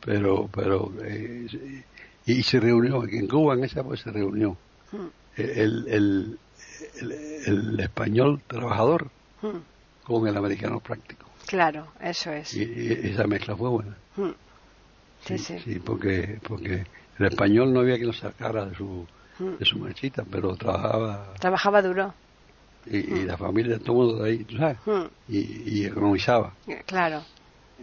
pero, 0.05 0.49
pero, 0.53 0.93
eh, 1.05 1.47
y, 2.27 2.33
y 2.33 2.43
se 2.43 2.59
reunió, 2.59 3.05
en 3.07 3.29
Cuba 3.29 3.55
en 3.55 3.65
esa 3.65 3.81
época 3.81 3.97
se 3.99 4.11
reunió 4.11 4.57
Mm, 4.91 5.07
el, 5.37 5.89
el, 5.89 6.39
el, 7.01 7.13
el 7.47 7.81
español 7.81 8.43
trabajador 8.49 9.11
mm. 9.43 9.49
con 10.05 10.27
el 10.27 10.37
americano 10.37 10.81
práctico. 10.81 11.27
Claro, 11.47 11.89
eso 12.01 12.33
es. 12.33 12.55
Y, 12.55 13.09
esa 13.11 13.27
mezcla 13.27 13.57
fue 13.57 13.69
buena. 13.69 13.97
Mm. 14.17 14.31
Sí, 15.25 15.39
sí, 15.39 15.59
sí. 15.61 15.79
porque, 15.79 16.39
porque 16.47 16.85
el 17.19 17.27
español 17.27 17.73
no 17.73 17.81
había 17.81 17.95
quien 17.95 18.09
lo 18.09 18.13
sacara 18.13 18.67
de 18.67 18.75
su, 18.75 19.07
mm. 19.39 19.59
de 19.59 19.65
su 19.65 19.79
marchita, 19.79 20.25
pero 20.31 20.57
trabajaba. 20.57 21.35
Trabajaba 21.39 21.83
duro. 21.83 22.15
Y, 22.87 22.97
y 22.97 23.25
la 23.25 23.37
familia, 23.37 23.79
todo 23.79 23.93
el 23.93 24.09
mundo 24.09 24.25
de 24.25 24.31
ahí, 24.31 24.45
tú 24.45 24.57
sabes. 24.57 24.79
Y, 25.29 25.81
y 25.81 25.85
economizaba. 25.85 26.53
Claro 26.87 27.23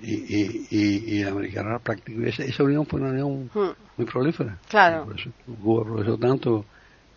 y, 0.01 0.13
y, 0.13 0.67
y, 0.69 1.19
y 1.19 1.23
americana 1.23 1.69
era 1.71 1.79
práctico. 1.79 2.21
Esa, 2.23 2.43
esa, 2.43 2.63
unión 2.63 2.85
fue 2.85 2.99
una 2.99 3.09
unión 3.11 3.49
muy 3.97 4.05
prolífera. 4.05 4.57
Claro. 4.67 5.05
Por 5.05 5.19
eso 5.19 5.29
Cuba 5.61 5.83
progresó 5.83 6.17
tanto 6.17 6.65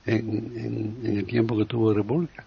en, 0.04 0.98
en, 1.04 1.16
el 1.18 1.26
tiempo 1.26 1.56
que 1.56 1.64
tuvo 1.64 1.90
de 1.90 1.96
república. 1.96 2.44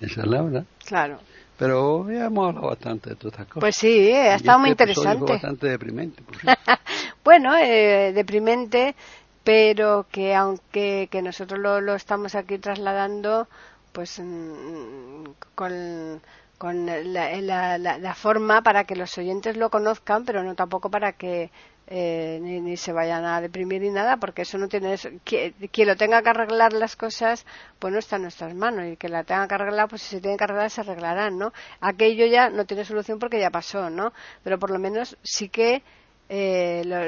Esa 0.00 0.20
es 0.22 0.26
la 0.26 0.42
verdad. 0.42 0.64
Claro. 0.84 1.18
Pero 1.58 2.08
ya 2.10 2.26
hemos 2.26 2.48
hablado 2.48 2.68
bastante 2.68 3.10
de 3.10 3.16
todas 3.16 3.32
estas 3.32 3.46
cosas. 3.46 3.60
Pues 3.60 3.76
sí, 3.76 4.12
ha 4.12 4.36
estado 4.36 4.60
muy 4.60 4.70
este 4.70 4.84
interesante. 4.84 5.26
Fue 5.26 5.32
bastante 5.34 5.66
deprimente. 5.66 6.22
bueno, 7.24 7.56
eh, 7.56 8.12
deprimente, 8.14 8.94
pero 9.42 10.06
que 10.10 10.34
aunque 10.34 11.08
que 11.10 11.20
nosotros 11.20 11.58
lo, 11.58 11.80
lo 11.80 11.94
estamos 11.94 12.36
aquí 12.36 12.58
trasladando, 12.58 13.48
pues 13.92 14.20
mm, 14.20 15.24
con 15.56 16.20
con 16.58 16.86
la, 16.86 17.78
la, 17.78 18.14
forma 18.14 18.62
para 18.62 18.82
que 18.82 18.96
los 18.96 19.16
oyentes 19.16 19.56
lo 19.56 19.70
conozcan, 19.70 20.24
pero 20.24 20.42
no 20.42 20.56
tampoco 20.56 20.90
para 20.90 21.12
que 21.12 21.50
eh, 21.90 22.38
ni, 22.42 22.76
se 22.76 22.92
vayan 22.92 23.24
a 23.24 23.40
deprimir 23.40 23.80
ni 23.80 23.88
nada, 23.88 24.18
porque 24.18 24.42
eso 24.42 24.58
no 24.58 24.68
tiene. 24.68 24.96
Quien, 25.24 25.88
lo 25.88 25.96
tenga 25.96 26.22
que 26.22 26.28
arreglar 26.28 26.74
las 26.74 26.96
cosas, 26.96 27.46
pues 27.78 27.92
no 27.92 27.98
está 27.98 28.16
en 28.16 28.22
nuestras 28.22 28.54
manos. 28.54 28.86
Y 28.92 28.96
que 28.96 29.08
la 29.08 29.24
tenga 29.24 29.48
que 29.48 29.54
arreglar, 29.54 29.88
pues 29.88 30.02
si 30.02 30.16
se 30.16 30.20
tiene 30.20 30.36
que 30.36 30.44
arreglar, 30.44 30.70
se 30.70 30.82
arreglarán, 30.82 31.38
¿no? 31.38 31.52
Aquello 31.80 32.26
ya 32.26 32.50
no 32.50 32.66
tiene 32.66 32.84
solución 32.84 33.18
porque 33.18 33.40
ya 33.40 33.50
pasó, 33.50 33.88
¿no? 33.88 34.12
Pero 34.44 34.58
por 34.58 34.70
lo 34.70 34.78
menos 34.78 35.16
sí 35.22 35.48
que. 35.48 35.82
Eh, 36.30 36.82
lo, 36.84 36.98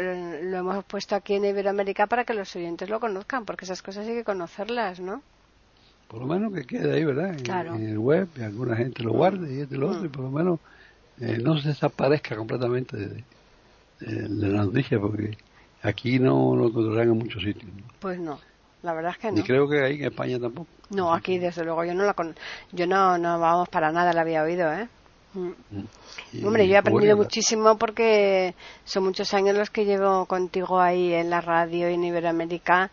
lo 0.50 0.56
hemos 0.56 0.84
puesto 0.86 1.14
aquí 1.14 1.34
en 1.34 1.44
Iberoamérica 1.44 2.06
para 2.06 2.24
que 2.24 2.32
los 2.32 2.56
oyentes 2.56 2.88
lo 2.88 3.00
conozcan, 3.00 3.44
porque 3.44 3.66
esas 3.66 3.82
cosas 3.82 4.08
hay 4.08 4.14
que 4.14 4.24
conocerlas, 4.24 4.98
¿no? 4.98 5.22
por 6.08 6.20
lo 6.20 6.26
menos 6.26 6.52
que 6.52 6.64
quede 6.64 6.92
ahí, 6.92 7.04
¿verdad? 7.04 7.36
En, 7.76 7.86
el 7.86 7.98
web, 7.98 8.28
y 8.36 8.42
alguna 8.42 8.74
gente 8.76 9.04
lo 9.04 9.12
guarde 9.12 9.54
y 9.54 9.60
este 9.60 9.76
lo 9.76 9.90
otro, 9.90 10.06
y 10.06 10.08
por 10.08 10.24
lo 10.24 10.30
menos 10.30 10.58
eh, 11.20 11.38
no 11.40 11.56
se 11.58 11.68
desaparezca 11.68 12.34
completamente 12.34 12.96
de, 12.96 13.24
la 14.00 14.64
noticia, 14.64 14.98
porque 14.98 15.36
aquí 15.82 16.18
no 16.18 16.54
lo 16.56 16.68
encontrarán 16.68 17.10
en 17.10 17.18
muchos 17.18 17.42
sitios. 17.42 17.70
Pues 17.98 18.18
no, 18.18 18.38
la 18.82 18.94
verdad 18.94 19.12
es 19.12 19.18
que 19.18 19.32
no. 19.32 19.40
Y 19.40 19.42
creo 19.42 19.68
que 19.68 19.82
ahí 19.82 19.96
en 19.96 20.04
España 20.04 20.38
tampoco. 20.38 20.68
No, 20.90 21.12
aquí 21.14 21.38
desde 21.38 21.64
luego 21.64 21.84
yo 21.84 21.94
no 21.94 22.04
la 22.04 22.14
yo 22.72 22.86
no, 22.86 23.18
no 23.18 23.38
vamos 23.38 23.68
para 23.68 23.92
nada, 23.92 24.12
la 24.12 24.22
había 24.22 24.42
oído, 24.42 24.72
¿eh? 24.72 24.88
Mm. 25.32 26.44
Hombre, 26.44 26.66
yo 26.66 26.74
he 26.74 26.78
aprendido 26.78 27.16
muchísimo 27.16 27.78
porque 27.78 28.54
son 28.84 29.04
muchos 29.04 29.32
años 29.32 29.56
los 29.56 29.70
que 29.70 29.84
llevo 29.84 30.26
contigo 30.26 30.80
ahí 30.80 31.12
en 31.12 31.30
la 31.30 31.40
radio 31.40 31.86
en 31.86 32.02
Iberoamérica 32.02 32.90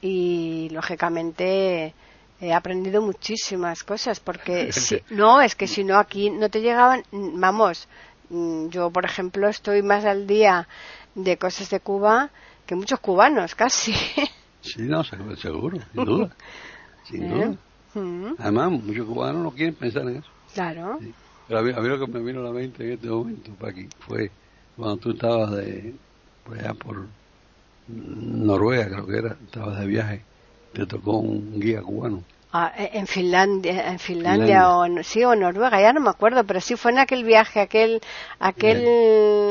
y 0.00 0.68
lógicamente 0.70 1.94
he 2.40 2.52
aprendido 2.54 3.02
muchísimas 3.02 3.82
cosas 3.82 4.20
porque 4.20 4.72
si, 4.72 5.02
no 5.10 5.40
es 5.40 5.54
que 5.56 5.66
si 5.66 5.82
no 5.84 5.98
aquí 5.98 6.30
no 6.30 6.48
te 6.48 6.60
llegaban 6.60 7.02
vamos 7.10 7.86
mm, 7.86 8.09
yo 8.30 8.90
por 8.90 9.04
ejemplo 9.04 9.48
estoy 9.48 9.82
más 9.82 10.04
al 10.04 10.26
día 10.26 10.68
de 11.14 11.36
cosas 11.36 11.70
de 11.70 11.80
Cuba 11.80 12.30
que 12.66 12.74
muchos 12.74 13.00
cubanos 13.00 13.54
casi 13.54 13.92
sí 14.62 14.82
no 14.82 15.02
seguro 15.04 15.78
sin 15.92 16.04
duda 16.04 16.30
sin 17.04 17.28
duda 17.28 17.44
¿Eh? 17.94 17.98
mm. 17.98 18.34
además 18.38 18.70
muchos 18.70 19.06
cubanos 19.06 19.42
no 19.42 19.50
quieren 19.50 19.74
pensar 19.74 20.02
en 20.02 20.16
eso 20.18 20.30
claro 20.54 20.98
pero 21.48 21.58
a 21.58 21.62
mí, 21.62 21.88
lo 21.88 21.98
que 21.98 22.06
me 22.06 22.20
vino 22.20 22.40
a 22.40 22.44
la 22.44 22.52
mente 22.52 22.84
en 22.84 22.92
este 22.92 23.08
momento 23.08 23.50
aquí 23.66 23.88
fue 23.98 24.30
cuando 24.76 24.96
tú 24.98 25.10
estabas 25.10 25.50
de 25.52 25.94
por 26.44 26.58
allá 26.58 26.74
por 26.74 27.06
Noruega 27.88 28.86
creo 28.86 29.06
que 29.06 29.18
era 29.18 29.36
estabas 29.44 29.80
de 29.80 29.86
viaje 29.86 30.22
te 30.72 30.86
tocó 30.86 31.18
un 31.18 31.60
guía 31.60 31.82
cubano. 31.82 32.22
Ah, 32.52 32.72
e, 32.76 32.98
en 32.98 33.06
Finlandia, 33.06 33.92
en 33.92 34.00
Finlandia, 34.00 34.70
o 34.70 34.84
sí 35.04 35.22
o 35.22 35.36
Noruega, 35.36 35.80
ya 35.80 35.92
no 35.92 36.00
me 36.00 36.10
acuerdo, 36.10 36.42
pero 36.42 36.60
sí 36.60 36.74
fue 36.74 36.90
en 36.90 36.98
aquel 36.98 37.22
viaje, 37.22 37.60
aquel 37.60 38.00
aquel 38.40 38.82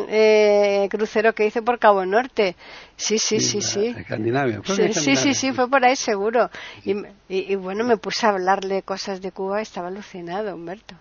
eh, 0.09 0.85
crucero 0.91 1.33
que 1.33 1.45
hice 1.45 1.61
por 1.61 1.79
Cabo 1.79 2.05
Norte. 2.05 2.57
Sí, 2.97 3.17
sí, 3.17 3.39
sí, 3.39 3.61
sí. 3.61 3.95
Escandinavia. 3.97 4.61
Sí, 4.65 4.93
sí, 4.93 5.15
sí, 5.15 5.33
sí, 5.33 5.53
fue 5.53 5.69
por 5.69 5.85
ahí 5.85 5.95
seguro. 5.95 6.49
Y, 6.83 6.91
y, 7.29 7.53
y, 7.53 7.55
bueno, 7.55 7.85
me 7.85 7.95
puse 7.95 8.25
a 8.25 8.31
hablarle 8.31 8.83
cosas 8.83 9.21
de 9.21 9.31
Cuba, 9.31 9.61
estaba 9.61 9.87
alucinado, 9.87 10.53
Humberto. 10.53 10.95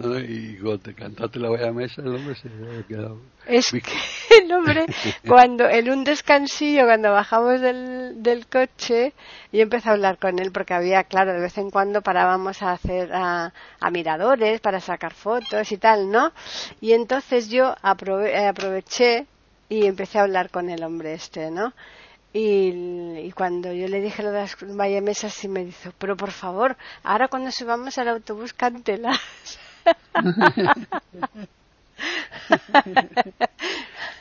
No, 0.00 0.18
y 0.18 0.56
cuando 0.56 0.78
te 0.78 0.94
cantaste 0.94 1.38
la 1.38 1.48
a 1.48 1.72
mesa, 1.72 2.00
el 2.00 2.08
hombre 2.08 2.34
se 2.34 2.48
había 2.48 2.82
quedado. 2.84 3.20
Es 3.46 3.70
que 3.70 3.82
el 4.42 4.50
hombre, 4.50 4.86
cuando 5.28 5.68
en 5.68 5.90
un 5.90 6.04
descansillo, 6.04 6.84
cuando 6.86 7.12
bajamos 7.12 7.60
del, 7.60 8.22
del 8.22 8.46
coche, 8.46 9.12
yo 9.52 9.60
empecé 9.60 9.90
a 9.90 9.92
hablar 9.92 10.16
con 10.16 10.38
él 10.38 10.52
porque 10.52 10.72
había, 10.72 11.04
claro, 11.04 11.34
de 11.34 11.40
vez 11.40 11.58
en 11.58 11.70
cuando 11.70 12.00
parábamos 12.00 12.62
a 12.62 12.72
hacer 12.72 13.10
a, 13.12 13.52
miradores 13.92 14.62
para 14.62 14.80
sacar 14.80 15.12
fotos 15.12 15.70
y 15.70 15.76
tal, 15.76 16.10
¿no? 16.10 16.32
Y 16.80 16.92
entonces 16.92 17.50
yo 17.50 17.74
aproveché 17.82 19.26
y 19.68 19.84
empecé 19.84 20.18
a 20.18 20.22
hablar 20.22 20.48
con 20.48 20.70
el 20.70 20.82
hombre 20.82 21.12
este, 21.12 21.50
¿no? 21.50 21.74
Y, 22.32 23.18
y, 23.18 23.32
cuando 23.32 23.70
yo 23.72 23.86
le 23.86 24.00
dije 24.00 24.22
lo 24.22 24.30
de 24.30 24.40
las 24.40 24.56
mesas 25.02 25.44
y 25.44 25.48
me 25.48 25.64
dijo, 25.64 25.90
pero 25.98 26.16
por 26.16 26.30
favor, 26.30 26.76
ahora 27.02 27.28
cuando 27.28 27.50
subamos 27.50 27.98
al 27.98 28.08
autobús, 28.08 28.54
cántelas. 28.54 29.18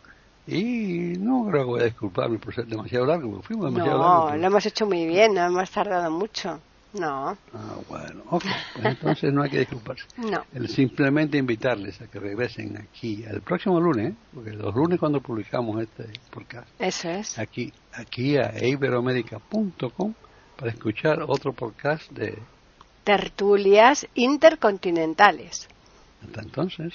y 0.47 1.15
no 1.19 1.47
creo 1.49 1.63
que 1.63 1.71
voy 1.71 1.81
a 1.81 1.85
disculparme 1.85 2.39
por 2.39 2.55
ser 2.55 2.67
demasiado 2.67 3.07
largo, 3.07 3.41
fuimos 3.43 3.73
demasiado 3.73 3.99
no, 3.99 4.37
lo 4.37 4.47
hemos 4.47 4.67
hecho 4.67 4.87
muy 4.87 5.07
bien, 5.07 5.33
no 5.33 5.43
hemos 5.43 5.71
tardado 5.71 6.11
mucho. 6.11 6.61
No. 6.95 7.37
Ah, 7.53 7.77
bueno, 7.89 8.23
ok. 8.31 8.45
Pues 8.75 8.85
entonces 8.87 9.33
no 9.33 9.43
hay 9.43 9.51
que 9.51 9.59
disculparse. 9.61 10.05
No. 10.19 10.45
El 10.55 10.69
simplemente 10.69 11.37
invitarles 11.39 12.01
a 12.01 12.07
que 12.07 12.19
regresen 12.21 12.77
aquí 12.77 13.25
el 13.25 13.41
próximo 13.43 13.81
lunes, 13.81 14.13
¿eh? 14.13 14.17
porque 14.33 14.51
los 14.53 14.75
lunes 14.75 14.99
cuando 14.99 15.21
publicamos 15.21 15.83
este 15.83 16.05
podcast, 16.31 16.69
Eso 16.79 17.09
es. 17.11 17.39
aquí, 17.39 17.73
aquí 17.93 18.37
a 18.37 18.53
iberoamérica.com 18.65 20.15
para 20.57 20.71
escuchar 20.71 21.23
otro 21.27 21.53
podcast 21.53 22.11
de... 22.13 22.39
Tertulias 23.03 24.07
intercontinentales. 24.15 25.69
Hasta 26.25 26.41
entonces. 26.43 26.95